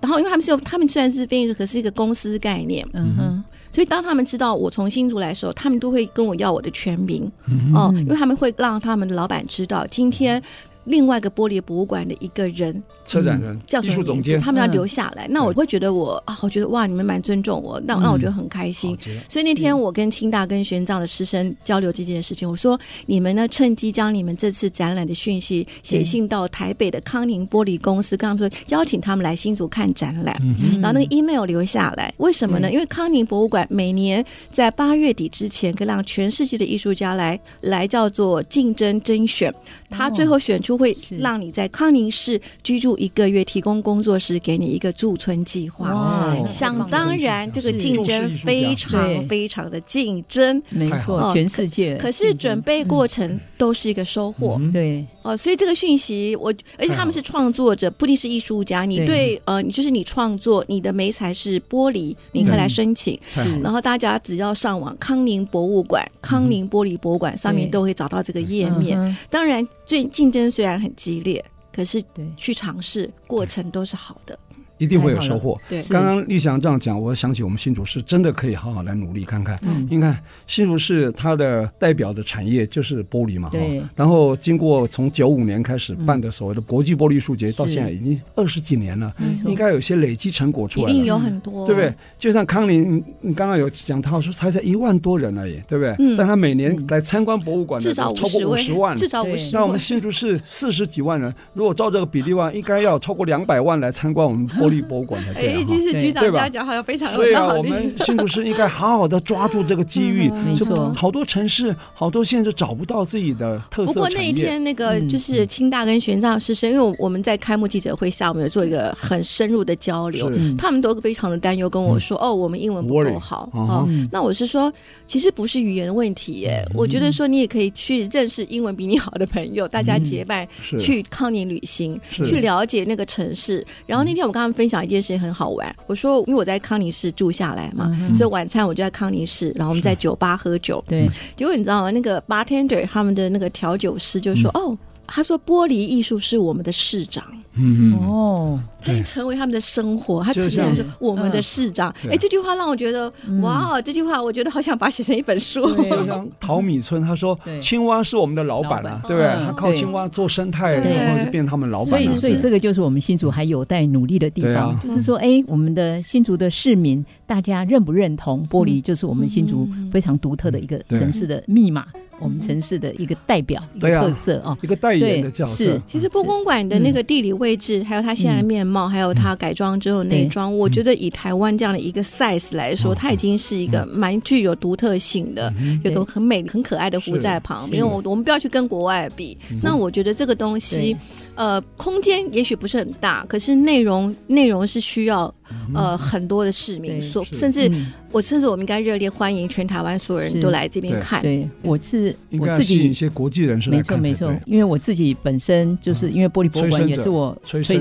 [0.02, 2.86] 然后因为他们是有，他们虽然是非营利，可是一个公司概念。
[2.92, 3.44] 嗯哼。
[3.70, 10.42] 所以当他们知道我从新竹来的时候，他们都会跟我要我的全名，嗯、哦，因为他们会让他们的老板知道今天。
[10.88, 14.38] 另外一个玻璃博物馆的一个人，策展人、叫什么名字？
[14.38, 15.28] 他们要留下来。
[15.28, 18.96] 那我会觉得我啊，我觉得哇，你们蛮尊重我，那让我觉得很开心。
[19.28, 30.34] 所以那天我跟清大跟玄奘的师生交流这件事情，我说你们呢，趁机将你们这次展览的讯息写信到台北的康宁玻璃公司，跟他们说邀请他们来新竹看展览。
[30.80, 32.72] 然后那个 email 留下来，为什么呢？
[32.72, 39.54] 因为康宁博物馆每年在八月底之前，可以让全世界的艺术家来来叫做竞争甄选，
[39.90, 40.77] 他最后选出。
[40.78, 46.36] 会让你在康宁市居住一个月，提供工作室给你一个驻村计划。
[46.46, 51.96] 想当然，这个竞争非常非常的竞争，没错，全世界。
[51.96, 55.04] 可是准备过程都是一个收获，对。
[55.22, 55.36] 哦。
[55.36, 58.84] 所以这个讯息，我而且他们是创作者，不一定是艺术家。
[58.84, 59.40] 你对。
[59.44, 63.18] 呃，你就是你创作，你的媒材是玻璃，你可以来申请。
[63.62, 69.16] 然后大家只要上网康宁博物馆、康宁玻璃博物馆上面都会找到这个页面。
[69.30, 70.68] 当然，最竞争虽然。
[70.68, 72.04] 然很激烈，可是
[72.36, 74.38] 去尝试过程都是好的。
[74.78, 75.60] 一定会有收获。
[75.68, 79.58] 对，刚刚丽祥这样讲，我想起我们新竹市真的可以好好来努力看看。
[79.62, 83.82] 嗯，你看新竹市它的代表的产业就是玻璃嘛，对。
[83.94, 89.12] 然后经过从九五年开始办的所谓的国际玻璃艺术节，到现在已经二十几年了，
[89.44, 90.90] 应该有些累积成果出来了。
[90.90, 91.92] 一定有很多，对不对？
[92.16, 95.94] 就像康宁，你刚刚有讲他说，他才一万多人而已，对不对？
[95.98, 96.16] 嗯。
[96.16, 99.54] 但他每年来参观博物馆的超过五十万，至少五十。
[99.54, 105.54] 那我们新竹市四十几万人，如果照这个比例的话，应该要超过两百万来参观我们 玻璃博物馆才对。
[105.54, 107.32] 哎，其实局长这样讲好像非常有道理。
[107.32, 110.28] 所以啊，我们新竹市应该好好的抓住这个机遇。
[110.30, 110.92] 没错。
[110.94, 113.92] 好多城市、好多县都找不到自己的特色。
[113.94, 124.72] 不过那一天那个就是清大跟玄奘师生，因为我们在开幕记者会下，我们有做一个很深入的交流，他们都非常的担忧，跟我说：“哦，我们英文不够好。”哦，那我是说，
[125.06, 126.64] 其实不是语言的问题耶。
[126.74, 130.46] 我觉得说你也可以去认识英文比你好的朋友，大家结伴
[130.78, 133.64] 去康宁旅行，去了解那个城市。
[133.86, 140.84] 然后那天我跟他们分享一件事情很好玩，我说因为我在康宁市住下来嘛，所以晚餐我就在康宁市，然后我们在酒吧喝酒。
[140.88, 141.92] 对，结果你知道吗？
[141.92, 144.76] 那个 bartender 他们的那个调酒师就说：“哦。”
[145.08, 147.24] 他说：“玻璃艺术是我们的市长。”
[147.60, 150.22] 嗯哦，他成为他们的生活。
[150.22, 153.82] 他提到说：“我们的市长。”哎，这句话让我觉得，哇！
[153.82, 155.68] 这句话我觉得好想把它写成一本书。
[156.06, 159.44] 像 陶米村，他说：“青蛙是我们的老板啊，对不对？
[159.44, 164.78] 他靠青蛙做生态，然后就变他们老板。”所以，所以这个就是我们新竹还有待努力的地方。
[164.80, 171.86] 就是说，哎，我们的新竹的市民，大家认不认同玻璃就是我们新竹非常独特的一个城市的密码？
[172.20, 175.56] 我们城市的一个代表，一个特色啊，一个代言的角色。
[175.56, 185.52] 是，其实波公馆的那个地理位置，还有它现在的面貌，还有它改装之后内装，我觉得以台湾这样的一个 size 来说，它已经是一个蛮具有独特性的，
[185.84, 187.68] 有个很美、很可爱的湖在旁。
[187.70, 187.86] 边。
[187.86, 190.96] 我我们不要去跟国外比，那我觉得这个东西。
[191.38, 195.32] 呃，空间也许不是很大，可是内容内容是需要
[195.72, 197.70] 呃很多的市民，所甚至
[198.10, 201.22] 我甚至我们应该热烈欢迎全台湾所有人都来这边看。
[201.22, 203.70] 对，我是我自己一些国际人士。
[203.70, 207.78] 没错没错，因为我自己本身就是因为玻璃博物馆也是我催生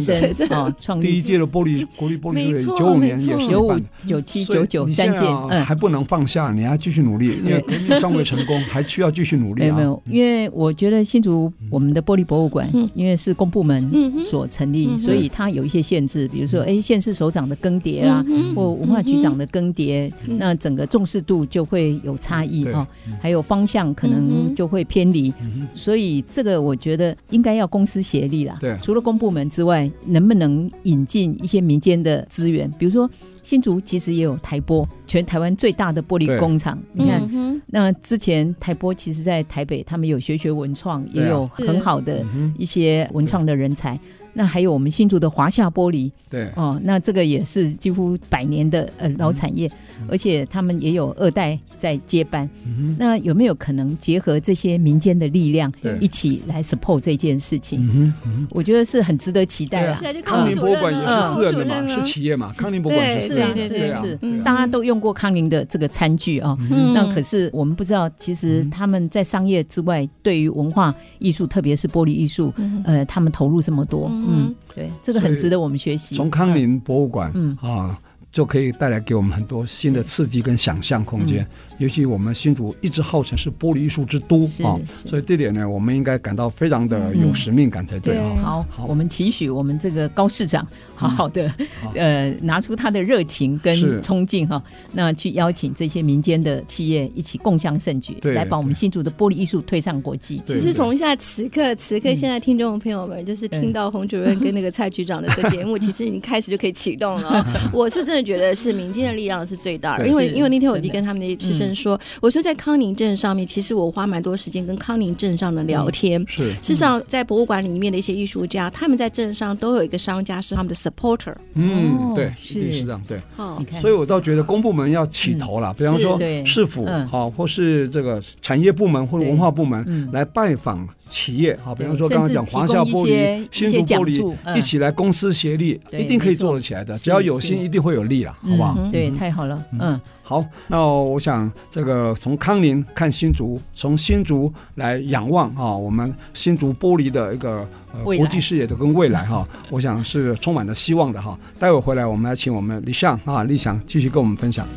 [0.52, 3.74] 啊创立第一届的玻璃国立玻璃节，九五年也是九五
[4.06, 9.63] 九七九九三届，嗯，还不能放下，你还继续努力，因为革命尚未成功，还需要继续努力。
[9.65, 13.47] 没有没有，因为我觉得新竹我们的玻璃博物馆，因为是公。
[13.50, 22.88] 部门所成立，所以它有一些限制，比如说，哎，县市首长的更迭啦，或文化局长的更迭，那整个重视度就会有差异哈，
[23.22, 25.34] 还有方向可能就会偏离，
[25.74, 28.58] 所以这个我觉得应该要公私协力啦。
[28.60, 32.70] 对，除了公部门之外，能不能引进一些民间的资源？
[32.78, 33.10] 比如说
[33.44, 36.78] 新竹其实也有台玻，全台湾最大的玻璃工厂。
[36.92, 42.26] 你看，那之前台玻其实在台北，他们有学学文创，也有很好的
[42.58, 43.37] 一些文创。
[43.45, 44.00] 的人才，
[44.34, 46.50] 那还有我们新竹的华夏玻璃，对。
[46.56, 49.71] 哦，那这个也是几乎百年的呃老产业，嗯、
[50.10, 52.50] 而且他们也有二代在接班。
[52.66, 57.88] 嗯、那有没有可能结合这些民间的力量，一起来 support 这件事情？
[57.94, 60.00] 嗯嗯、我觉得是很值得期待啊。
[60.24, 62.52] 康宁博物馆也是私人的嘛，是企业嘛？
[62.58, 66.58] 康宁博物馆是是是是是，大家都用过康宁的这个餐具啊。
[66.60, 74.10] 嗯、那可是我们不知道，其实他们在商业之外，对于文化艺术，特别是玻璃艺术，呃，他们投入这么多。
[74.12, 76.16] 嗯，对，这个很值得我们学习。
[76.16, 78.00] 从康宁博物馆，嗯啊，
[78.32, 81.48] 就可以带来给我们很多新的刺激跟想象空间。
[81.78, 88.36] 尤其我们新竹一直号称是玻璃艺术之都啊，所以这点呢，我们应该感到非常的有使命感才对啊。
[88.42, 91.54] 好，好，我们期许我们这个高市长好好的
[91.94, 94.62] 呃，拿出他的热情跟冲劲哈，
[94.94, 100.42] 那去邀请这些民间的企业一起共襄盛举，来把我们新竹的玻璃艺术推上国际。
[100.44, 107.46] 其实从现在此刻，此刻现在听众朋友们就是听到洪主任跟那个蔡局长的这个节目，其实已经开始就可以启动了。
[107.72, 116.26] 我是真的觉得是民间的力量是最大的，因为因为那天我就跟他们那些师生说，我说在康宁镇上面，其实我花蛮多时间跟康宁镇上的聊天。
[116.28, 120.87] 是，事实上在博物馆里面的一些艺术家，他们在镇上都有一个商家是他们的。
[120.89, 123.21] supporter，嗯，对，一定是这样，对。
[123.36, 136.98] 哦，所以我倒觉得公部门要起头了，比方说市府，好，或是这个产业部门或者文化部门来拜访企业，啊，比方说刚刚讲华夏玻璃、新竹玻璃，一起来公司协力，一定可以做得起来的。
[136.98, 138.78] 只要有心，一定会有力啊，好不好？
[138.91, 140.00] 对，太好了，嗯。
[140.22, 151.39] 好，那我想这个从康宁看新竹，从新竹来仰望啊，我们新竹玻璃的一个呃国际视野的跟未来哈，我想是充满了希望的哈。
[151.58, 154.67] 待会回来，我们来请我们李向啊，立祥继续跟我们分享。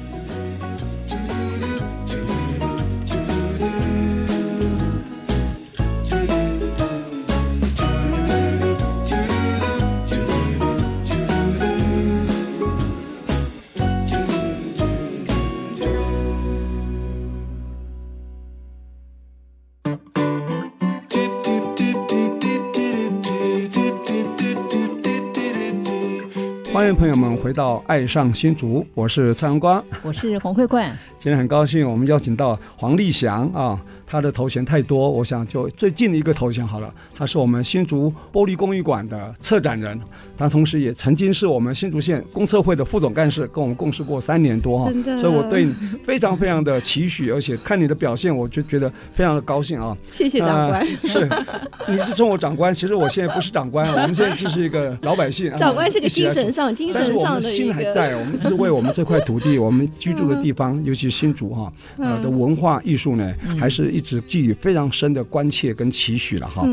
[26.90, 30.90] 迎朋友们回到《爱上新竹》，我是蔡阳光，我是黄慧冠。
[31.16, 33.80] 今天很高兴，我们邀请到黄立祥啊。
[34.10, 36.92] 他的头衔太多，我想就最近的一个头衔好了。
[37.14, 39.96] 他是我们新竹玻璃工艺馆的策展人，
[40.36, 44.90] 他同时也曾经是我们新竹县公测会的副总干事，跟我们共事过三年多哈。
[45.16, 45.72] 所以我对你
[46.04, 49.96] 非常非常的期许，而且看你的表现，我就觉得非常的高兴啊。
[50.12, 50.80] 谢谢长官。
[50.80, 51.28] 呃、是，
[51.86, 55.54] 你是称我长官，其实我现在不是长官，我们现在只是一个老百姓。
[55.54, 64.90] 长官是个精神上、精神上的心还在，我们是为我们这块土地，我们居住的地方，尤其是新竹哈，呃的文化艺术呢，还是一一直寄予非常。
[64.90, 66.66] 深的关切跟期许了哈。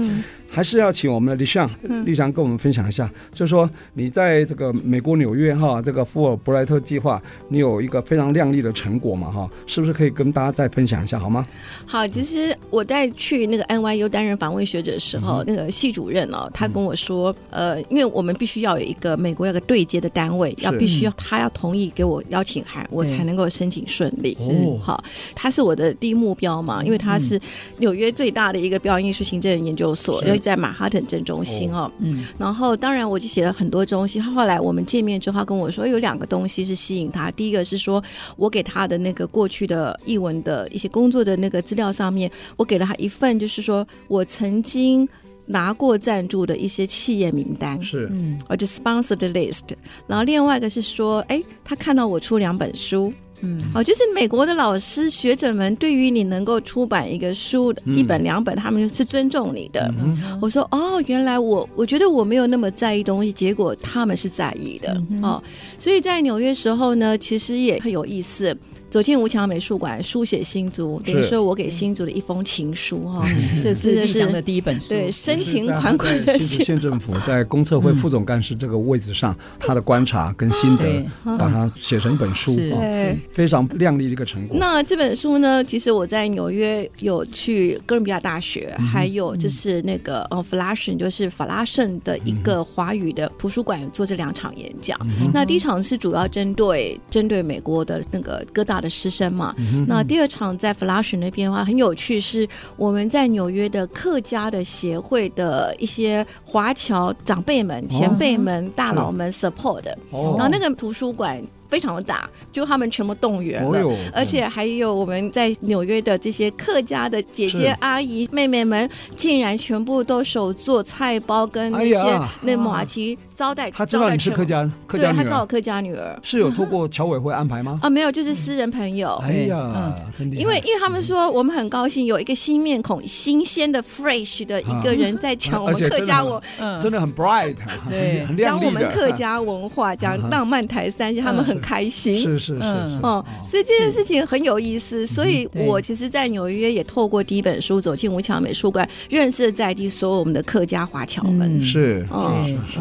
[0.49, 1.69] 还是要请我们的丽祥，
[2.05, 11.45] 丽祥跟我们分享一下，嗯、就是说你在这个美国纽约哈，这个富尔布莱特计划，你有一个非常亮丽的成果嘛哈，是不是可以跟大家再分享一下好吗？
[11.85, 24.35] 好，其实我在去那个 NYU 担任访问学者的时候，嗯、那个系主任哦，他跟我说，嗯、呃，因为我们必须要有一个美国有个对接的单位，要必须要他要同意给我邀请函，我才能够申请顺利。
[24.39, 24.79] 哦。
[24.81, 25.03] 好，
[25.35, 27.39] 他是我的第一目标嘛，因为他是
[27.77, 30.23] 纽约最大的一个表演艺术行政研究所。
[30.39, 34.19] 在马哈顿镇中心哦，嗯，然后当然我就写了很多东西。
[34.19, 37.29] 后来我们见面之后，他跟我说有两个东西是吸引他。
[37.31, 38.03] 第一个是说
[38.35, 45.07] 我给他的那个过去的译文的一些工作的那个资料上面，我给了他一份，就是说我曾经
[45.45, 49.63] 拿过赞助的一些企业名单，是，嗯，或者 sponsored list。
[50.07, 53.13] 然后另外一个是说，哎，他看到我出两本书。
[53.41, 59.93] 嗯，好，就是美国的老师学者们对于你能够出版一个书，一本两本，他们是尊重你的。
[60.41, 65.41] 我说哦，原来我我觉得我没有那么在意东西，结果他们是在意的哦。
[65.77, 68.57] 所以在纽约时候呢，其实也很有意思。
[68.89, 73.27] 走进吴强美术馆，书写新竹，等于说我给新竹的一封情书哈。
[73.61, 76.63] 这是丽祥的第一本书，对，深情款款的写。
[76.63, 81.05] 县政府在公测会副总干事这个位置上，他的观察跟心得，
[81.37, 84.57] 把它写成一本书，对，非常亮丽的一个成果。
[84.57, 94.97] 那这本书呢，其实我在纽约有去哥伦比亚大学，还有就是那个呃弗拉什，就是法拉盛的一个华语的图书馆做这两场演讲。
[95.33, 98.76] 那第一场是主要针对针对美国的那个哥大。
[98.81, 99.55] 的师生嘛，
[99.87, 111.43] 那第二场在 Flushing 那边的话很有趣，是我们在纽约的客家的协会的一些华侨长辈们、前辈们、大佬们 support 的，然后那个图书馆。
[111.69, 123.69] 非常的大，就他们全部动员了，哦、而且还有我们在纽约的这些客家的姐姐、阿姨、妹妹们，竟然全部都手做菜包跟那些那马蹄招待。
[123.69, 126.19] 他知道你是客家，客家女儿，对，他知道我客家女儿。
[126.23, 127.77] 是有透过侨委会安排吗？
[127.83, 129.09] 啊，没有，就是私人朋友。
[129.21, 136.41] 哎呀，真的，因为因为他们说我们很高兴有一个新面孔、新鲜的 fresh 的一个人在讲 我们客家文，
[136.81, 137.55] 真的很 bright，
[137.87, 141.55] 对，讲我们客家文化，讲浪漫台三线，他们很。
[141.67, 142.21] 开心。
[142.21, 142.63] 是是是
[143.03, 145.05] 哦，所以这件事情很有意思。
[145.05, 151.61] 所以我其实，在纽约也透过第一本书走进吴桥美术馆，认识在地所有我们的客家华侨们。
[151.61, 152.05] 是，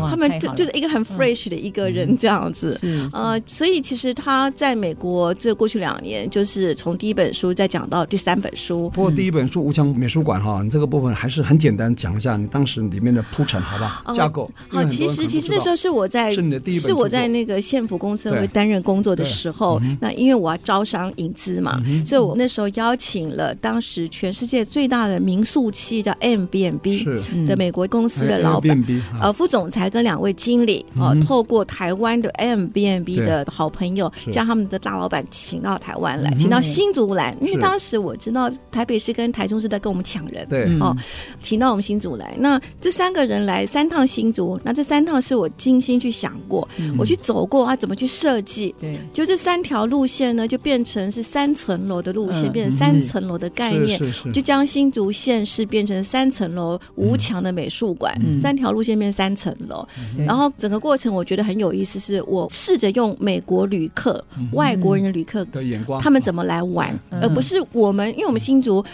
[0.08, 2.78] 他们就就是一个很 fresh 的一个人这样子。
[3.12, 8.90] 呃，所以其实他在美国这过去两年，就是从第一本书再讲到第三本书。
[8.90, 14.02] 不过第一本书吴强美术馆哈，你这个部分还是很简单讲一下你当时里面的铺陈，好吧？
[14.14, 14.50] 架构。
[14.68, 28.84] 好，其实其实那时候是我在是你的第一本，是我在那个县府公测会担任工作的时候，那因为我要招商引资嘛，所以我那时候邀请了当时全世界最大的民宿企业叫 Airbnb 的美国公司的老板，
[29.20, 40.94] 呃，副总裁跟两位经理，哦，透过台湾的 Airbnb 的好朋友，将他们的大老板请到台湾来，请到新竹来，因为当时我知道台北市跟台中市在跟我们抢人，对，哦，
[41.40, 42.34] 请到我们新竹来。
[42.38, 46.68] 那这三个人来三趟新竹，那这三趟是我精心去想过，
[46.98, 48.74] 我去走过啊，怎么去设计。
[49.12, 53.98] 就这三条路线呢，就变成是三层楼的路线，变成三层楼的概念，
[54.32, 59.86] 就将新竹县市变成三层楼无墙的美术馆，三条路线变三层楼。
[60.26, 64.22] 然后整个过程我觉得很有意思，是我试着用美国旅客、
[64.52, 68.84] 外国人的旅客的眼光，他们怎么来玩，而不是我们，因为我们新竹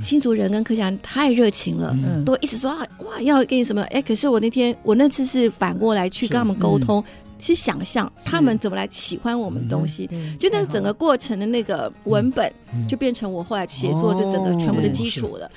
[0.00, 7.02] 新竹人跟客家人太热情了，都一直说啊哇要给你什么，哎，可是我那天我那次是反过来去跟他们沟通。
[7.42, 10.06] 去想象他们怎么来喜欢我们的东西，
[10.38, 12.52] 就那个整个过程的那个文本，
[12.86, 15.50] 就变成我后来写作这整个全部的基础了。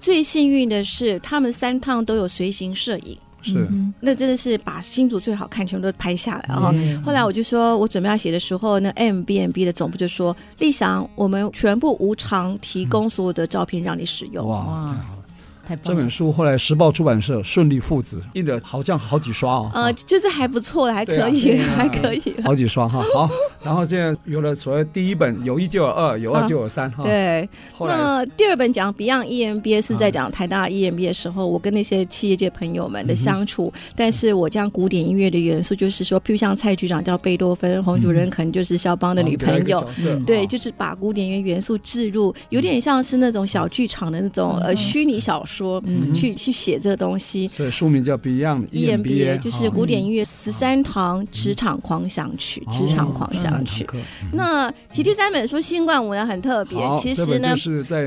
[0.00, 3.68] 最幸运的是，他们三趟都有随行摄影，是，
[4.00, 6.54] 那真的是把新竹最好看全部都拍下来。
[6.54, 6.74] 哦后
[7.04, 14.96] 后来我就说，我准备要写的时候，那 Airbnb 的总部就说：“丽翔，我们全部无偿提供所有的照片让你使用。”哇。
[15.82, 19.70] 这本书后来时报出版社顺利附子，印的好像好几刷哦。
[19.72, 23.02] 呃，就是还不错了，还可以， 还可以，好几刷哈。
[23.14, 23.30] 好，
[23.64, 27.04] 然后现在有了所谓第一本，有一就有二，有二就有三哈。
[27.04, 27.48] 对。
[27.80, 33.72] 那第二本讲 Beyond EMBA 是在讲台大 EMBA 的时候，我跟那些企业界朋友们的相处。
[33.96, 39.84] 但是我将古典音乐的元素，就是说，譬如像蔡局长叫贝多芬，洪主任可能就是肖邦的女朋友，
[40.26, 45.51] 对，就是把古典音乐元素置入，有点像是那种小剧场的那种呃虚拟小说，
[46.14, 47.48] 去去写这个东西。
[47.48, 53.86] 所以书名叫 Beyond EMBA，就是古典音乐十三堂职场狂想曲，职场狂想曲。
[54.32, 57.54] 那其第三本书《新冠舞》呢》很特别，其实呢，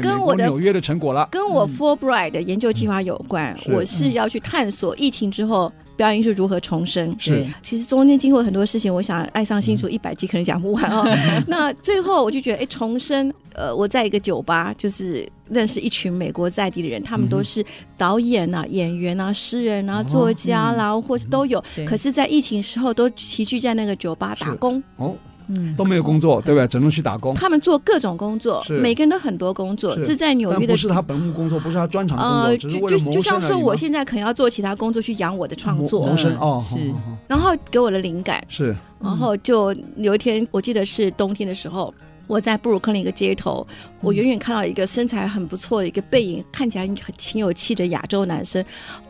[0.02, 3.58] 跟我的纽约的成果了，跟我 Fulbright 的研究计划有关。
[3.68, 5.72] 我是要去探索疫情之后。
[5.96, 7.16] 表演艺术如何重生？
[7.20, 11.06] 是，其实中间经过很多事情，我想爱上新竹一百集可能讲不完哦。
[11.48, 17.64] 那最后我就觉得，哎，重生，呃，我在一个酒吧，就是认识一群美国在地的人，他们都是
[17.98, 21.64] 导演啊、演员啊、诗人啊、作家啦，或是都有。
[21.86, 24.82] 可是，在疫情时候，都齐聚在那个酒吧打工。
[24.98, 25.16] 哦。
[25.48, 26.68] 嗯，都没有工作，对不对？
[26.68, 27.34] 只能去打工。
[27.36, 29.96] 他们做各种工作，每个人都很多工作。
[30.04, 36.06] 是在纽约的，不是他本务工作，不是他专长工作，呃，就就像说，我现在可能要做其他工作去养我的创作。
[36.08, 36.94] 谋生哦，是。
[37.28, 41.94] 然后给我的灵感是，然后就有一天，我记得是冬天的时候，
[42.28, 43.66] 我在布鲁克林一个街头，
[44.06, 48.64] 我远远看到一个身材很不错的一个背影，看起来很挺有气的亚洲男生。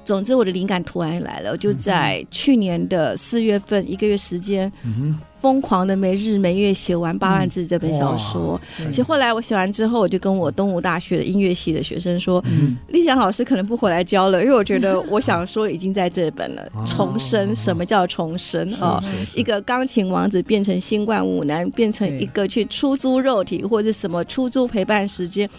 [0.05, 4.71] 总之，我的灵感突然来了，我就在去年的四月份，一个月时间。
[5.37, 12.43] 疯狂的没日没夜写完八万字这本小说，其实后来我写完之后，我就跟我东吴大学的音乐系的学生说，
[12.87, 16.67] 立翔老师可能不回来教了，因为我觉得我想说已经在这本了。
[16.87, 18.99] 重生，什么叫重生啊？
[19.35, 25.49] 一个钢琴王子变成新冠舞男，变成一个去出租肉体或者什么出租陪伴时间。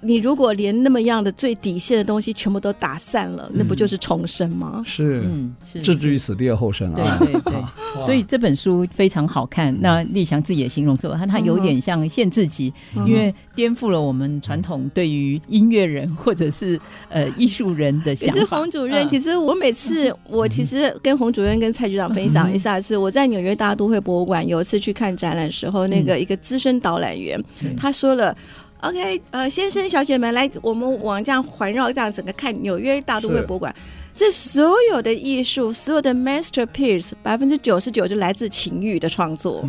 [0.00, 4.80] 你如果连那么样的最底线的东西全部都打散了，那不就是重生吗？
[4.86, 5.52] 是，嗯，
[5.82, 7.16] 置之于死地而后生啊。
[7.18, 7.62] 对对对，
[8.04, 9.76] 所以这本书非常好看。
[9.80, 12.72] 那立翔自己也形容说，他他有点像限制级，
[13.08, 18.34] 因为颠覆了我们传统对于音乐人或者是呃艺术人的想法。
[18.34, 27.36] 其实洪主任，其实我每次我其实跟洪主任跟蔡局长分享一下，是我在纽约大都会博物馆有一次去看展览的时候，那个一个资深导览员
[27.76, 28.32] 他说了。
[28.80, 33.74] OK，呃，先生小姐们，来，我们往这样环绕这样整个看纽约大都会博物馆。
[34.18, 39.64] 这所有的艺术，所有的 masterpiece，百分之九十九就来自情欲的创作。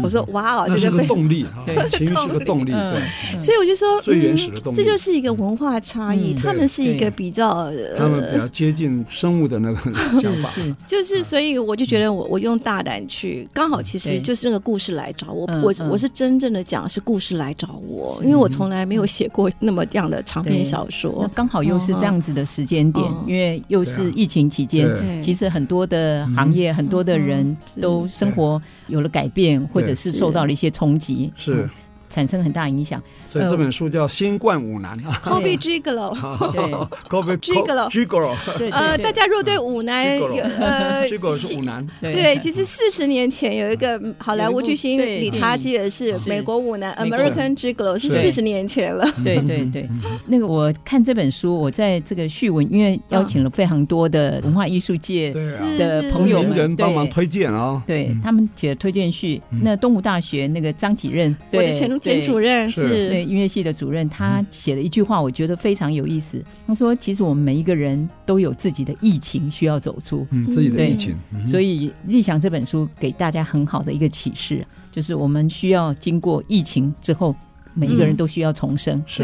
[0.00, 1.44] 我说哇哦，这是个动力，
[1.90, 3.40] 情欲是个动力，对。
[3.40, 6.32] 所以我就说，最原始的动力，这就是一个文化差异。
[6.32, 9.76] 他们是一个比较，他们比较接近生物的那个
[10.22, 10.48] 想法。
[10.86, 15.44] 就是，所以我就觉得，我我用大胆去，刚好其实就是那个故事来找我。
[15.60, 21.28] 我我是真正的讲是故事来找我，因为我从来没有写过那么样的长篇小说。
[21.34, 23.60] 刚好又是这样子的时间点，因为。
[23.72, 24.86] 又是疫情期间，
[25.22, 31.66] 其实很多的行业、很多的人都生活有了改变，或者是受到了一些冲击，是
[32.12, 33.02] 产生很大影响。
[33.26, 36.12] 所以这本书叫《新冠舞男 》，Kobe Gigolo，
[36.52, 36.60] 对
[37.08, 49.88] ，Kobe Gigolo，对，呃，大家若对舞男有呃， Gigolo 是舞男，对，其实四十年前有一个好莱坞巨星理查基尔是美国舞男，American Gigolo 是四十年前了，对对对。
[50.26, 55.32] 那个我看这本书，我在这个序文，因为邀请了非常多的文化艺术界
[55.78, 59.40] 的朋友们帮忙推荐啊，对他们写的推荐序。
[59.62, 63.24] 那东吴大学那个张启任，我的前前主任是对。
[63.24, 66.44] 音乐系的主任，他写了一句话，我觉得非常有意思。
[66.66, 71.14] 他说：“其实我们每一个人都有自己的疫情需要走出，嗯，自己的疫情。
[71.46, 77.34] 所以，立想这本书给大家很好的一个启示，就是我们需要经过疫情之后，
[77.74, 79.02] 每一个人都需要重生。
[79.06, 79.22] 是。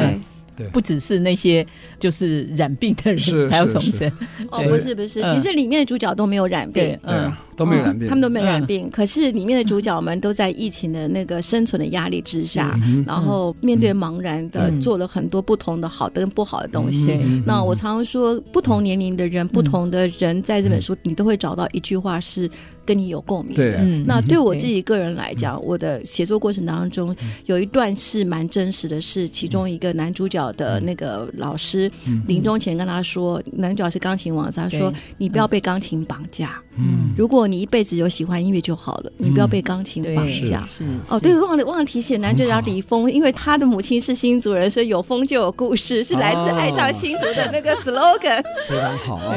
[0.73, 1.67] 不只是那些
[1.99, 4.11] 就是染病的人还要重生。
[4.51, 8.91] 哦，不是不是，其实里面的主角都没有染病，嗯，都没有染病，他们都没有染病。
[8.91, 17.19] 可是里面的主角们都在疫情的那个生存的压力之下，然后面对茫然的做了很多不同的好的跟不好的东西。
[17.47, 22.51] 那我常常说，不同年龄的人，不同的人，在这本书你都会找到一句话是。
[22.89, 31.91] 跟你有共鸣的，那对我自己个人来讲，我的写作过程当中有一段是蛮真实的，是其中一个男主角的那个老师
[32.27, 40.67] 临终前跟他说，男主角是钢琴王子，他说：“你不要被钢琴绑架，嗯，如果你一辈子有喜欢音乐就好了，你不要被钢琴绑架。
[40.81, 49.35] 嗯、哦，对，忘了忘了提醒男主角李峰，因为他的母亲是新族人，所以有风就有故事，是来自爱上新族的那个 slogan，非常好啊。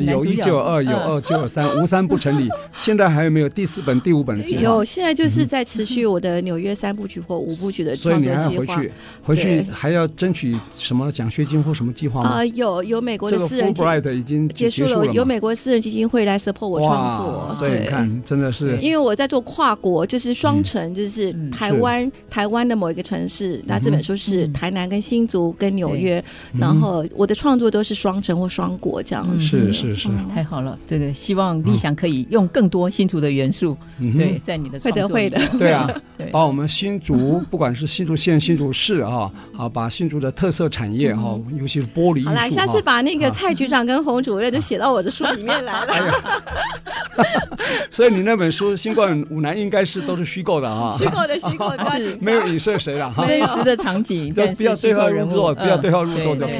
[0.00, 2.48] 有一就有二，有二就有三，无三不成理。
[2.78, 4.62] 现在还有没有第四本、第五本的计划？
[4.62, 8.40] 有，现在就是在持续我的纽约三部曲或五部曲的创作计划。
[8.40, 8.92] 所以你还要回去，
[9.22, 10.39] 回去还要争取
[10.76, 12.28] 什么奖学金或什么计划吗？
[12.30, 13.70] 啊，有有美国的私人
[14.16, 17.54] 已经结束了，有美国私人基金会来 support 我创作。
[17.56, 23.62] 所以你看，真的是因为我在做跨国，就是双城，就是台湾台湾的某一个城市。
[23.66, 26.22] 那这本书是台南跟新竹跟纽约，
[26.52, 29.44] 然后我的创作都是双城或双国这样子。
[29.44, 30.78] 是是是，太好了。
[30.86, 35.58] 这个希望立翔可以用更多新竹的元素，对，在你的创作会的会的。
[35.58, 35.88] 对啊，
[36.30, 42.28] 把我们新竹，不管是新竹县、新竹市啊，好把新竹的特色产业哈，尤其是玻璃艺术。
[42.28, 45.92] 好了，下次把那个蔡局长跟洪主任都写到我的书里面来了。
[47.90, 51.84] 所以你那本书《新冠五男》应该是都是虚构的啊，虚构的虚构的，
[52.22, 56.54] 没有影射谁了哈，真实的场景，就不要对号入座，不要对号入座就是。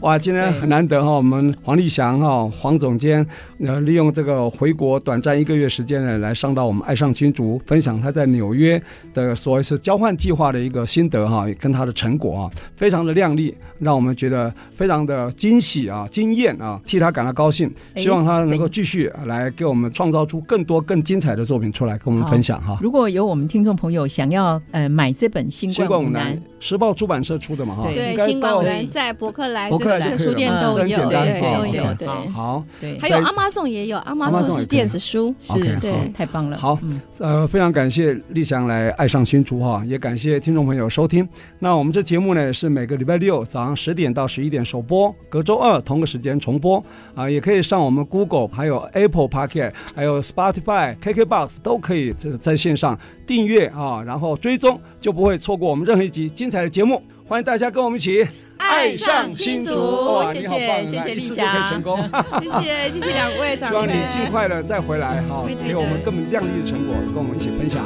[0.00, 3.24] 哇，今天很难得哈，我们黄立翔哈黄总监
[3.64, 8.82] 呃利用这个回国短暂一个月时间呢，来上到我们爱上青竹，分享他在纽约
[9.14, 17.72] 的所谓是交换计划的一个心得哈，跟他的成果啊，非常的靓丽，让我们觉得非常的惊喜啊、惊艳啊，替他感到高兴。
[17.96, 22.78] 希望他能够继续来给我们创造出更多更精彩的作品出来，跟我们分享哈。
[22.80, 36.56] 如果有我们听众朋友想要呃买这本《新冠五男》，时报出版社出的嘛哈，对，《新冠五男》在博客来、这个书店都有，对，都有，对，好，对，还有阿妈颂也有，阿妈颂是电子书，是，对，太棒了。
[36.56, 36.78] 好，
[37.18, 41.28] 呃，非常感谢立翔来爱上新竹哈，也感谢听众朋友收听。
[41.58, 57.02] 那我们这节目呢是每个礼拜六早上十点到十一点首播，隔周二同个时间重播啊，也可以上我们 Google 还有 Apple p o c k e t 还有 Spotify、KKBox 都可以这在线上订阅啊，然后追踪就不会错过我们任何一集精彩的节目。
[57.26, 58.26] 欢迎大家跟我们一起
[58.58, 61.98] 爱上新竹，哇，你好棒，谢谢立翔，可以成功，
[62.42, 67.82] 谢谢谢谢两位长辈，希望你尽快的再回来哈，给我们更亮丽的成果跟我们一起分享。